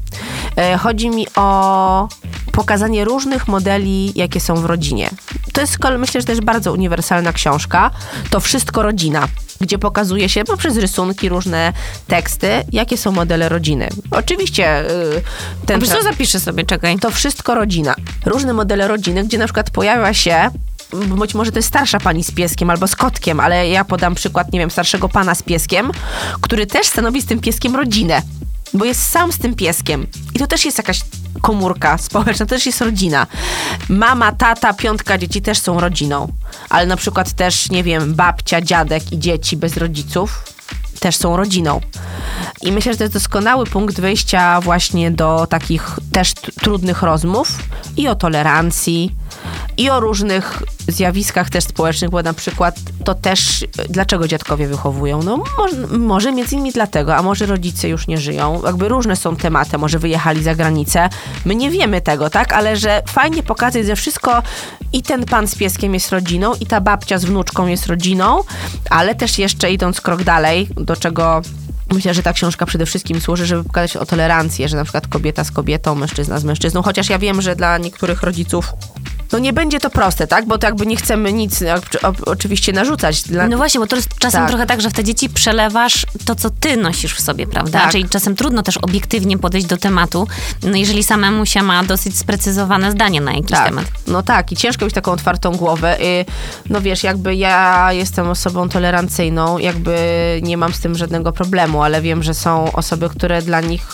E, 0.57 0.79
Chodzi 0.79 1.11
mi 1.11 1.27
o 1.37 2.09
pokazanie 2.53 3.05
różnych 3.05 3.49
modeli, 3.49 4.13
jakie 4.15 4.41
są 4.41 4.55
w 4.55 4.65
rodzinie. 4.65 5.11
To 5.53 5.61
jest, 5.61 5.79
myślę, 5.99 6.21
że 6.21 6.27
też 6.27 6.41
bardzo 6.41 6.73
uniwersalna 6.73 7.33
książka. 7.33 7.91
To 8.31 8.41
wszystko 8.41 8.83
rodzina 8.83 9.29
gdzie 9.61 9.79
pokazuje 9.79 10.29
się 10.29 10.45
poprzez 10.45 10.77
rysunki, 10.77 11.29
różne 11.29 11.73
teksty, 12.07 12.49
jakie 12.73 12.97
są 12.97 13.13
modele 13.13 13.49
rodziny. 13.49 13.89
Oczywiście 14.11 14.91
y, 14.91 15.23
ten... 15.67 15.81
Wiesz 15.81 15.89
co, 15.89 16.03
zapiszę 16.03 16.41
sobie, 16.41 16.65
czekaj. 16.65 16.99
to 16.99 17.11
wszystko 17.11 17.55
rodzina. 17.55 17.95
Różne 18.27 18.53
modele 18.53 18.89
rodziny, 18.89 19.25
gdzie 19.25 19.39
na 19.39 19.45
przykład 19.45 19.71
pojawia 19.71 20.15
się 20.15 20.51
być 20.93 21.35
może 21.35 21.53
to 21.53 21.59
jest 21.59 21.69
starsza 21.69 22.01
pani 22.01 22.25
z 22.25 22.31
pieskiem 22.31 22.71
albo 22.71 22.89
z 22.89 22.97
kotkiem, 22.97 23.41
ale 23.41 23.69
ja 23.69 23.85
podam 23.85 24.15
przykład, 24.15 24.53
nie 24.53 24.59
wiem, 24.59 24.71
starszego 24.71 25.09
pana 25.09 25.35
z 25.35 25.43
pieskiem, 25.43 25.91
który 26.41 26.67
też 26.67 26.87
stanowi 26.87 27.23
z 27.23 27.27
tym 27.27 27.41
pieskiem 27.41 27.77
rodzinę, 27.77 28.23
bo 28.75 28.85
jest 28.85 29.03
sam 29.03 29.33
z 29.33 29.39
tym 29.39 29.55
pieskiem. 29.55 30.07
I 30.35 30.39
to 30.39 30.47
też 30.47 30.65
jest 30.65 30.79
jakaś 30.79 31.01
komórka 31.43 31.99
społeczna, 31.99 32.47
to 32.47 32.51
też 32.51 32.67
jest 32.67 32.81
rodzina. 32.81 33.27
Mama, 33.89 34.33
tata, 34.33 34.75
piątka 34.75 35.19
dzieci 35.19 35.43
też 35.43 35.59
są 35.59 35.81
rodziną, 35.81 36.33
ale 36.69 36.87
na 36.87 36.97
przykład 36.97 37.33
też, 37.33 37.71
nie 37.71 37.85
wiem, 37.85 38.15
babcia, 38.15 38.61
dziadek 38.61 39.13
i 39.13 39.19
dzieci 39.19 39.57
bez 39.57 39.77
rodziców 39.77 40.45
też 41.01 41.17
są 41.17 41.37
rodziną. 41.37 41.81
I 42.63 42.73
myślę, 42.73 42.93
że 42.93 42.99
to 42.99 43.05
jest 43.05 43.15
doskonały 43.15 43.67
punkt 43.67 44.01
wyjścia 44.01 44.61
właśnie 44.61 45.11
do 45.11 45.47
takich 45.47 45.99
też 46.13 46.35
trudnych 46.35 47.03
rozmów 47.03 47.59
i 47.97 48.09
o 48.09 48.15
tolerancji, 48.15 49.15
i 49.77 49.91
o 49.91 50.01
różnych 50.01 50.63
zjawiskach 50.89 51.51
też 51.51 51.65
społecznych, 51.65 52.11
bo 52.11 52.23
na 52.23 52.33
przykład 52.33 52.77
to 53.05 53.15
też, 53.15 53.67
dlaczego 53.89 54.29
dziadkowie 54.29 54.67
wychowują? 54.67 55.23
No 55.23 55.45
może, 55.59 55.77
może 55.99 56.33
między 56.33 56.55
innymi 56.55 56.73
dlatego, 56.73 57.17
a 57.17 57.23
może 57.23 57.47
rodzice 57.47 57.89
już 57.89 58.07
nie 58.07 58.19
żyją. 58.19 58.63
Jakby 58.65 58.89
różne 58.89 59.17
są 59.17 59.37
tematy, 59.37 59.79
może 59.79 59.99
wyjechali 59.99 60.43
za 60.43 60.55
granicę. 60.55 61.09
My 61.45 61.55
nie 61.55 61.71
wiemy 61.71 62.01
tego, 62.01 62.31
tak? 62.31 62.53
Ale 62.53 62.77
że 62.77 63.03
fajnie 63.07 63.43
pokazać, 63.43 63.87
że 63.87 63.97
wszystko 63.97 64.43
i 64.93 65.03
ten 65.03 65.25
pan 65.25 65.49
z 65.49 65.55
pieskiem 65.55 65.95
jest 65.95 66.11
rodziną, 66.11 66.55
i 66.61 66.67
ta 66.67 66.81
babcia 66.81 67.19
z 67.19 67.25
wnuczką 67.25 67.67
jest 67.67 67.87
rodziną, 67.87 68.43
ale 68.91 69.15
też 69.15 69.39
jeszcze 69.39 69.73
idąc 69.73 70.01
krok 70.01 70.23
dalej, 70.23 70.69
do 70.77 70.97
czego 70.97 71.43
Myślę, 71.93 72.15
że 72.15 72.23
ta 72.23 72.33
książka 72.33 72.67
przede 72.67 72.87
wszystkim 72.87 73.21
służy, 73.21 73.47
żeby 73.47 73.65
pokazać 73.65 73.97
o 73.97 74.07
tolerancję, 74.07 74.69
że 74.69 74.77
na 74.77 74.85
przykład 74.85 75.07
kobieta 75.07 75.45
z 75.45 75.51
kobietą, 75.51 75.95
mężczyzna 75.95 76.39
z 76.39 76.45
mężczyzną, 76.45 76.83
chociaż 76.83 77.11
ja 77.11 77.19
wiem, 77.19 77.43
że 77.43 77.57
dla 77.57 77.79
niektórych 77.79 78.23
rodziców 78.23 78.73
no 79.33 79.39
nie 79.39 79.53
będzie 79.53 79.81
to 79.81 79.91
proste, 79.91 80.27
tak? 80.27 80.47
Bo 80.47 80.59
to 80.59 80.67
jakby 80.67 80.87
nie 80.87 80.97
chcemy 80.97 81.33
nic 81.33 81.61
jak- 81.61 81.83
o- 82.05 82.31
oczywiście 82.31 82.73
narzucać. 82.73 83.23
Dla... 83.23 83.49
No 83.49 83.57
właśnie, 83.57 83.81
bo 83.81 83.87
to 83.87 83.97
jest 83.97 84.09
czasem 84.19 84.41
Tak. 84.41 84.49
trochę 84.51 84.67
tak, 84.67 84.81
że 84.81 84.91
w 84.91 84.93
te 84.93 85.05
dzieci 85.05 85.29
przelewasz 85.29 86.07
to, 86.25 86.35
co 86.35 86.51
ty 86.51 86.77
nosisz 86.77 87.15
w 87.15 87.21
sobie, 87.21 87.47
prawda? 87.47 87.81
Tak. 87.81 87.93
Czyli 87.93 88.09
czasem 88.09 88.37
trudno 88.37 88.63
też 88.63 88.77
obiektywnie 88.77 89.39
podejść 89.39 89.67
do 89.67 89.77
tematu, 89.77 90.29
no 90.63 90.77
jeżeli 90.77 91.03
samemu 91.05 91.47
się 91.47 91.63
ma 91.63 91.85
dosyć 91.85 92.19
sprecyzowane 92.19 92.93
zdanie 92.93 93.21
na 93.21 93.33
jakiś 93.33 93.51
tak. 93.51 93.69
temat. 93.69 93.85
No 94.07 94.23
tak, 94.23 94.53
i 94.53 94.57
ciężko 94.57 94.85
mieć 94.85 94.95
taką 94.95 95.13
otwartą 95.13 95.57
głowę. 95.57 96.01
Y, 96.01 96.25
No 96.71 96.81
wiesz, 96.81 97.03
jakby 97.03 97.35
ja 97.37 97.89
jestem 97.93 98.29
osobą 98.29 98.69
tolerancyjną, 98.69 99.59
jakby 99.59 99.99
nie 100.43 100.57
mam 100.57 100.73
z 100.73 100.81
tym 100.81 100.95
żadnego 100.97 101.33
problemu, 101.33 101.83
ale 101.83 102.03
wiem, 102.03 102.23
że 102.23 102.35
są 102.35 102.73
osoby, 102.73 103.09
które 103.09 103.43
dla 103.43 103.61
nich 103.61 103.87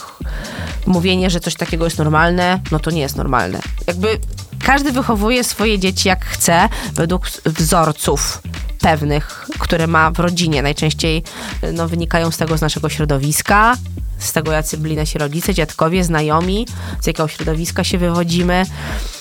mówienie, 0.87 1.31
że 1.31 1.41
coś 1.41 1.55
takiego 1.55 1.85
jest 1.85 1.99
normalne, 1.99 2.61
no 2.71 2.79
to 2.79 2.91
nie 2.91 3.01
jest 3.01 3.17
normalne. 3.17 3.59
Jakby 3.87 4.19
każdy 4.65 4.93
wychowuje 4.93 5.45
swoje 5.45 5.79
dzieci 5.79 6.09
jak 6.09 6.25
chce, 6.25 6.69
według 6.93 7.29
wzorców 7.47 8.43
pewnych, 8.81 9.47
które 9.59 9.87
ma 9.87 10.11
w 10.11 10.19
rodzinie. 10.19 10.63
Najczęściej 10.63 11.23
y, 11.65 11.73
no, 11.73 11.89
wynikają 11.89 12.31
z 12.31 12.37
tego 12.37 12.59
z 12.59 12.61
naszego 12.61 12.89
środowiska, 12.89 13.77
z 14.19 14.33
tego, 14.33 14.53
jacy 14.53 14.79
byli 14.79 14.97
nasi 14.97 15.19
rodzice, 15.19 15.55
dziadkowie, 15.55 16.05
znajomi, 16.05 16.67
z 17.01 17.07
jakiego 17.07 17.29
środowiska 17.29 17.85
się 17.85 17.99
wywodzimy. 17.99 18.67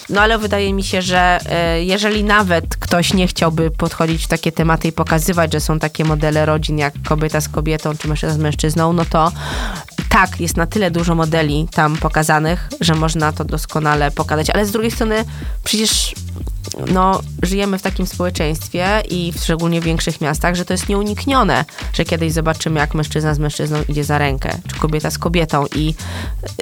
No 0.09 0.21
ale 0.21 0.37
wydaje 0.37 0.73
mi 0.73 0.83
się, 0.83 1.01
że 1.01 1.39
e, 1.45 1.83
jeżeli 1.83 2.23
nawet 2.23 2.75
ktoś 2.75 3.13
nie 3.13 3.27
chciałby 3.27 3.71
podchodzić 3.71 4.23
w 4.23 4.27
takie 4.27 4.51
tematy 4.51 4.87
i 4.87 4.91
pokazywać, 4.91 5.53
że 5.53 5.59
są 5.59 5.79
takie 5.79 6.05
modele 6.05 6.45
rodzin 6.45 6.77
jak 6.77 6.93
kobieta 7.03 7.41
z 7.41 7.49
kobietą 7.49 7.97
czy 7.97 8.07
mężczyzna 8.07 8.35
z 8.35 8.37
mężczyzną, 8.37 8.93
no 8.93 9.05
to 9.05 9.31
tak, 10.13 10.39
jest 10.39 10.57
na 10.57 10.67
tyle 10.67 10.91
dużo 10.91 11.15
modeli 11.15 11.67
tam 11.71 11.97
pokazanych, 11.97 12.69
że 12.81 12.95
można 12.95 13.31
to 13.31 13.45
doskonale 13.45 14.11
pokazać. 14.11 14.49
Ale 14.49 14.65
z 14.65 14.71
drugiej 14.71 14.91
strony 14.91 15.25
przecież 15.63 16.15
no, 16.91 17.21
żyjemy 17.43 17.77
w 17.77 17.81
takim 17.81 18.07
społeczeństwie 18.07 19.03
i 19.09 19.31
w 19.31 19.39
szczególnie 19.39 19.81
w 19.81 19.83
większych 19.83 20.21
miastach, 20.21 20.55
że 20.55 20.65
to 20.65 20.73
jest 20.73 20.89
nieuniknione, 20.89 21.65
że 21.93 22.05
kiedyś 22.05 22.33
zobaczymy, 22.33 22.79
jak 22.79 22.93
mężczyzna 22.93 23.33
z 23.33 23.39
mężczyzną 23.39 23.77
idzie 23.89 24.03
za 24.03 24.17
rękę, 24.17 24.57
czy 24.67 24.75
kobieta 24.75 25.11
z 25.11 25.17
kobietą. 25.17 25.65
I 25.75 25.95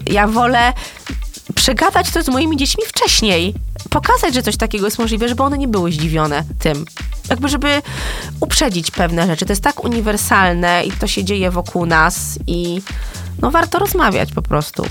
ja 0.06 0.28
wolę 0.28 0.74
przegadać 1.56 2.12
to 2.12 2.24
z 2.24 2.28
moimi 2.28 2.58
dziećmi 2.58 2.84
wcześniej. 2.88 3.54
Pokazać, 3.90 4.34
że 4.34 4.44
coś 4.44 4.58
takiego 4.58 4.86
jest 4.86 5.00
możliwe, 5.00 5.30
żeby 5.30 5.44
one 5.44 5.58
nie 5.58 5.68
były 5.68 5.92
zdziwione 5.92 6.44
tym. 6.60 6.86
Jakby, 7.30 7.50
żeby 7.50 7.82
uprzedzić 8.40 8.92
pewne 8.92 9.28
rzeczy. 9.28 9.46
To 9.46 9.52
jest 9.52 9.64
tak 9.64 9.84
uniwersalne 9.84 10.84
i 10.86 10.92
to 10.92 11.08
się 11.08 11.24
dzieje 11.24 11.52
wokół 11.52 11.86
nas 11.86 12.40
i 12.48 12.82
no 13.40 13.52
warto 13.52 13.80
rozmawiać 13.80 14.34
po 14.34 14.42
prostu. 14.42 14.86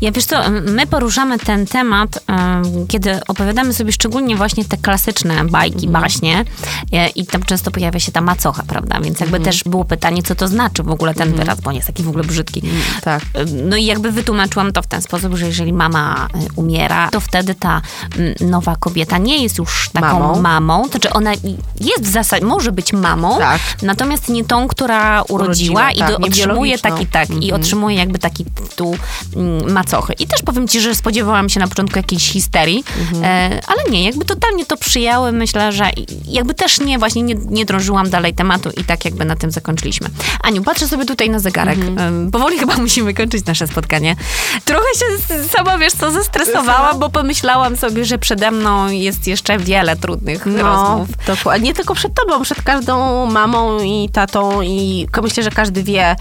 Ja 0.00 0.12
wiesz 0.12 0.24
co, 0.24 0.36
my 0.50 0.86
poruszamy 0.86 1.38
ten 1.38 1.66
temat, 1.66 2.18
em, 2.26 2.86
kiedy 2.88 3.20
opowiadamy 3.28 3.74
sobie 3.74 3.92
szczególnie 3.92 4.36
właśnie 4.36 4.64
te 4.64 4.76
klasyczne 4.76 5.44
bajki, 5.44 5.86
Mhm. 5.86 6.02
baśnie 6.02 6.44
e, 6.92 7.08
i 7.08 7.26
tam 7.26 7.42
często 7.42 7.70
pojawia 7.70 8.00
się 8.00 8.12
ta 8.12 8.20
macocha, 8.20 8.62
prawda? 8.66 9.00
Więc 9.00 9.20
jakby 9.20 9.36
Mhm. 9.36 9.52
też 9.54 9.64
było 9.64 9.84
pytanie, 9.84 10.22
co 10.22 10.34
to 10.34 10.48
znaczy 10.48 10.82
w 10.82 10.90
ogóle 10.90 11.14
ten 11.14 11.32
wyraz, 11.34 11.60
bo 11.60 11.68
on 11.70 11.74
jest 11.76 11.86
taki 11.86 12.02
w 12.02 12.08
ogóle 12.08 12.24
brzydki. 12.24 12.62
Tak. 13.02 13.22
No 13.68 13.76
i 13.76 13.84
jakby 13.84 14.12
wytłumaczyłam 14.12 14.72
to 14.72 14.82
w 14.82 14.86
ten 14.86 15.02
sposób, 15.02 15.34
że 15.36 15.46
jeżeli 15.46 15.72
mama 15.72 16.28
y, 16.36 16.48
umiera, 16.56 17.08
to 17.10 17.20
wtedy 17.20 17.54
ta 17.54 17.82
mm, 18.18 18.34
nowa 18.50 18.76
kobieta 18.76 19.18
nie 19.18 19.42
jest 19.42 19.58
już 19.58 19.90
taką 19.92 20.06
Mamą. 20.20 20.40
mamą. 20.42 20.82
To 20.84 20.90
znaczy 20.90 21.10
ona 21.12 21.32
jest 21.80 22.02
w 22.02 22.10
zasadzie, 22.12 22.46
może 22.46 22.72
być 22.72 22.92
mamą, 22.92 23.38
Tak. 23.38 23.60
natomiast 23.82 24.28
nie 24.28 24.44
tą, 24.44 24.68
która 24.68 25.22
urodziła, 25.22 25.40
Urodziła, 25.40 25.90
i 25.90 25.98
tak, 25.98 26.20
otrzymuje 26.26 26.78
taki, 26.78 27.06
tak, 27.06 27.28
i 27.40 27.52
otrzymuje 27.52 27.96
jakby 27.96 28.18
taki 28.18 28.44
tytuł 28.44 28.96
mm, 29.36 29.59
macochy. 29.68 30.12
I 30.18 30.26
też 30.26 30.42
powiem 30.42 30.68
ci, 30.68 30.80
że 30.80 30.94
spodziewałam 30.94 31.48
się 31.48 31.60
na 31.60 31.68
początku 31.68 31.98
jakiejś 31.98 32.28
histerii, 32.32 32.84
e, 33.22 33.60
ale 33.66 33.82
nie, 33.90 34.04
jakby 34.04 34.24
totalnie 34.24 34.66
to 34.66 34.76
przyjęły, 34.76 35.32
myślę, 35.32 35.72
że 35.72 35.90
jakby 36.24 36.54
też 36.54 36.80
nie, 36.80 36.98
właśnie 36.98 37.22
nie, 37.22 37.34
nie 37.34 37.64
drążyłam 37.64 38.10
dalej 38.10 38.34
tematu 38.34 38.70
i 38.76 38.84
tak 38.84 39.04
jakby 39.04 39.24
na 39.24 39.36
tym 39.36 39.50
zakończyliśmy. 39.50 40.08
Aniu, 40.42 40.62
patrzę 40.62 40.88
sobie 40.88 41.04
tutaj 41.04 41.30
na 41.30 41.38
zegarek. 41.38 41.78
Em, 41.96 42.30
Powoli 42.30 42.58
chyba 42.58 42.76
musimy 42.76 43.14
kończyć 43.14 43.44
nasze 43.46 43.66
spotkanie. 43.66 44.16
Trochę 44.64 44.86
się 44.98 45.38
sama, 45.48 45.78
wiesz 45.78 45.92
co, 45.92 46.10
zestresowałam, 46.10 46.98
bo 46.98 47.10
pomyślałam 47.10 47.76
sobie, 47.76 48.04
że 48.04 48.18
przede 48.18 48.50
mną 48.50 48.88
jest 48.90 49.26
jeszcze 49.26 49.58
wiele 49.58 49.96
trudnych 49.96 50.46
No, 50.46 50.62
rozmów. 50.62 51.08
dokładnie. 51.26 51.68
Nie 51.68 51.74
tylko 51.74 51.94
przed 51.94 52.14
tobą, 52.14 52.42
przed 52.42 52.62
każdą 52.62 53.26
mamą 53.26 53.82
i 53.82 54.08
tatą 54.12 54.62
i 54.62 55.06
myślę, 55.22 55.42
że 55.42 55.50
każdy 55.50 55.82
wie, 55.82 56.16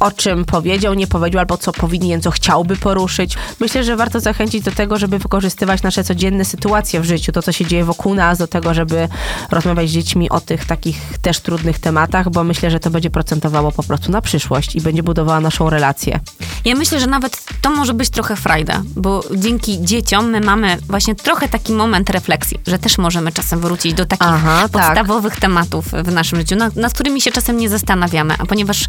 o 0.00 0.10
czym 0.10 0.44
powiedział, 0.44 0.94
nie 0.94 1.06
powiedział, 1.06 1.38
albo 1.40 1.56
co 1.56 1.72
powinien, 1.72 2.20
co 2.22 2.30
chciałby 2.30 2.76
poruszyć. 2.80 3.36
Myślę, 3.60 3.84
że 3.84 3.96
warto 3.96 4.20
zachęcić 4.20 4.64
do 4.64 4.70
tego, 4.70 4.98
żeby 4.98 5.18
wykorzystywać 5.18 5.82
nasze 5.82 6.04
codzienne 6.04 6.44
sytuacje 6.44 7.00
w 7.00 7.04
życiu, 7.04 7.32
to, 7.32 7.42
co 7.42 7.52
się 7.52 7.66
dzieje 7.66 7.84
wokół 7.84 8.14
nas, 8.14 8.38
do 8.38 8.46
tego, 8.46 8.74
żeby 8.74 9.08
rozmawiać 9.50 9.88
z 9.88 9.92
dziećmi 9.92 10.30
o 10.30 10.40
tych 10.40 10.64
takich 10.64 11.18
też 11.22 11.40
trudnych 11.40 11.78
tematach, 11.78 12.30
bo 12.30 12.44
myślę, 12.44 12.70
że 12.70 12.80
to 12.80 12.90
będzie 12.90 13.10
procentowało 13.10 13.72
po 13.72 13.82
prostu 13.82 14.12
na 14.12 14.20
przyszłość 14.22 14.76
i 14.76 14.80
będzie 14.80 15.02
budowała 15.02 15.40
naszą 15.40 15.70
relację. 15.70 16.20
Ja 16.64 16.74
myślę, 16.74 17.00
że 17.00 17.06
nawet 17.06 17.44
to 17.62 17.70
może 17.70 17.94
być 17.94 18.10
trochę 18.10 18.36
frajda, 18.36 18.82
bo 18.96 19.24
dzięki 19.36 19.84
dzieciom 19.84 20.30
my 20.30 20.40
mamy 20.40 20.78
właśnie 20.88 21.14
trochę 21.14 21.48
taki 21.48 21.72
moment 21.72 22.10
refleksji, 22.10 22.60
że 22.66 22.78
też 22.78 22.98
możemy 22.98 23.32
czasem 23.32 23.60
wrócić 23.60 23.94
do 23.94 24.06
takich 24.06 24.28
Aha, 24.28 24.68
tak. 24.68 24.70
podstawowych 24.72 25.36
tematów 25.40 25.84
w 26.04 26.12
naszym 26.12 26.38
życiu, 26.38 26.56
nad, 26.56 26.76
nad 26.76 26.92
którymi 26.94 27.20
się 27.20 27.32
czasem 27.32 27.56
nie 27.56 27.68
zastanawiamy, 27.68 28.34
a 28.38 28.46
ponieważ 28.46 28.84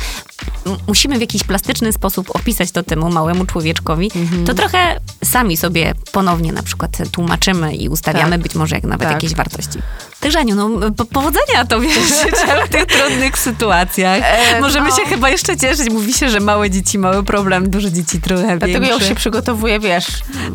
musimy 0.88 1.18
w 1.18 1.22
jakiś 1.22 1.44
plastyczny 1.44 1.94
sposób 1.94 2.36
opisać 2.36 2.72
to 2.72 2.84
temu 2.84 3.10
małemu 3.12 3.46
człowieczkowi, 3.46 4.12
Mhm. 4.16 4.46
to 4.46 4.54
trochę 4.54 5.00
sami 5.24 5.58
sobie 5.58 5.94
ponownie 6.12 6.54
na 6.54 6.64
przykład 6.64 6.98
tłumaczymy 7.12 7.76
i 7.76 7.90
ustawiamy 7.90 8.32
Tak. 8.32 8.42
być 8.42 8.56
może 8.56 8.76
jak 8.76 8.84
nawet 8.84 9.08
Tak. 9.08 9.12
jakieś 9.24 9.36
wartości. 9.36 9.80
Także 10.22 10.40
Aniu, 10.40 10.56
no 10.56 10.92
po, 10.92 11.06
powodzenia 11.06 11.66
tobie 11.70 11.90
życzę 11.94 12.48
w 12.66 12.70
tych 12.70 12.86
trudnych 12.86 13.38
sytuacjach. 13.38 14.22
E, 14.24 14.62
Możemy 14.62 14.90
no. 14.90 14.96
się 14.96 15.02
chyba 15.06 15.30
jeszcze 15.30 15.58
cieszyć. 15.58 15.90
Mówi 15.90 16.14
się, 16.14 16.30
że 16.30 16.40
małe 16.40 16.70
dzieci 16.70 16.98
mały 17.00 17.24
problem, 17.24 17.70
duże 17.70 17.92
dzieci 17.92 18.22
trochę 18.22 18.58
Dlatego 18.58 18.68
ja 18.72 18.78
już 18.80 18.90
większy. 18.90 19.08
się 19.08 19.16
przygotowuję, 19.16 19.80
wiesz. 19.80 20.06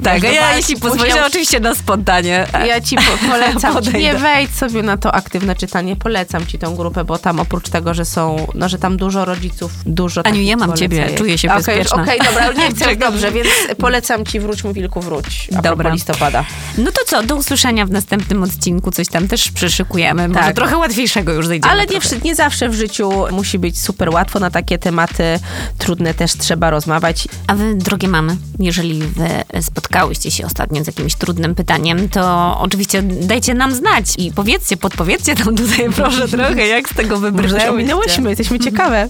Tak, 0.02 0.24
a 0.24 0.28
ja 0.28 0.56
jeśli 0.56 0.74
już- 0.84 1.26
oczywiście 1.26 1.60
na 1.60 1.74
spontanie. 1.74 2.46
Ja 2.66 2.80
ci 2.80 2.96
po- 2.96 3.28
polecam, 3.30 3.74
Podejdę. 3.74 3.98
nie 3.98 4.14
wejdź 4.14 4.54
sobie 4.54 4.82
na 4.82 4.96
to 4.96 5.14
aktywne 5.14 5.54
czytanie, 5.56 5.96
polecam 5.96 6.46
ci 6.46 6.58
tą 6.58 6.76
grupę, 6.76 7.04
bo 7.04 7.18
tam 7.18 7.40
oprócz 7.40 7.68
tego, 7.68 7.94
że 7.94 8.04
są, 8.04 8.46
no, 8.54 8.68
że 8.68 8.78
tam 8.78 8.96
dużo 8.96 9.24
rodziców, 9.24 9.72
dużo 9.86 10.26
Aniu, 10.26 10.42
ja 10.42 10.56
mam 10.56 10.76
ciebie, 10.76 11.10
czuję 11.18 11.38
się 11.38 11.48
Okej, 11.48 11.58
bezpieczna. 11.64 12.02
Okej, 12.02 12.18
dobra, 12.24 12.52
nie 12.52 12.70
chcę, 12.70 12.96
dobrze, 13.06 13.32
więc 13.32 13.48
polecam 13.78 14.24
ci 14.26 14.40
Wróć 14.40 14.64
mu 14.64 14.72
Wilku, 14.72 15.00
wróć. 15.00 15.48
A 15.58 15.62
Dobra. 15.62 15.90
listopada. 15.90 16.44
No 16.78 16.92
to 16.92 17.00
co, 17.06 17.22
do 17.22 17.36
usłyszenia 17.36 17.86
w 17.86 17.90
następnym 17.90 18.42
odcinku. 18.42 18.90
Coś 18.90 19.08
tam 19.08 19.28
też 19.28 19.50
przyszykujemy. 19.56 20.28
Może 20.28 20.40
Tak. 20.40 20.56
trochę 20.56 20.76
łatwiejszego 20.76 21.32
już 21.32 21.46
zejdziemy. 21.46 21.72
Ale 21.72 21.86
nie, 21.86 21.98
nie 22.24 22.34
zawsze 22.34 22.68
w 22.68 22.74
życiu 22.74 23.10
musi 23.30 23.58
być 23.58 23.80
super 23.80 24.10
łatwo, 24.10 24.38
na 24.40 24.50
takie 24.50 24.78
tematy 24.78 25.38
trudne 25.78 26.14
też 26.14 26.32
trzeba 26.32 26.70
rozmawiać. 26.70 27.28
A 27.46 27.54
wy, 27.54 27.74
drogie 27.74 28.08
mamy, 28.08 28.36
jeżeli 28.58 29.02
wy 29.02 29.62
spotkałyście 29.62 30.30
się 30.30 30.46
ostatnio 30.46 30.84
z 30.84 30.86
jakimś 30.86 31.14
trudnym 31.14 31.54
pytaniem, 31.54 32.08
to 32.08 32.56
oczywiście 32.60 33.02
dajcie 33.02 33.54
nam 33.54 33.74
znać 33.74 34.06
i 34.18 34.32
powiedzcie, 34.32 34.76
podpowiedzcie 34.76 35.34
nam 35.34 35.56
tutaj 35.56 35.90
proszę 35.96 36.28
trochę, 36.28 36.66
jak 36.66 36.88
z 36.88 36.94
tego 36.94 37.14
Może 37.14 37.26
się 37.26 37.32
wybrnęłyście. 37.32 37.70
ominęłyśmy, 37.70 38.28
jesteśmy 38.30 38.58
ciekawe. 38.58 39.08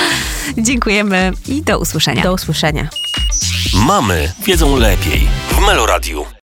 Dziękujemy 0.58 1.32
i 1.48 1.62
do 1.62 1.78
usłyszenia. 1.78 2.22
Do 2.22 2.32
usłyszenia. 2.34 2.88
Mamy 3.74 4.32
wiedzą 4.46 4.76
lepiej 4.76 5.28
w 5.50 5.66
Meloradiu. 5.66 6.24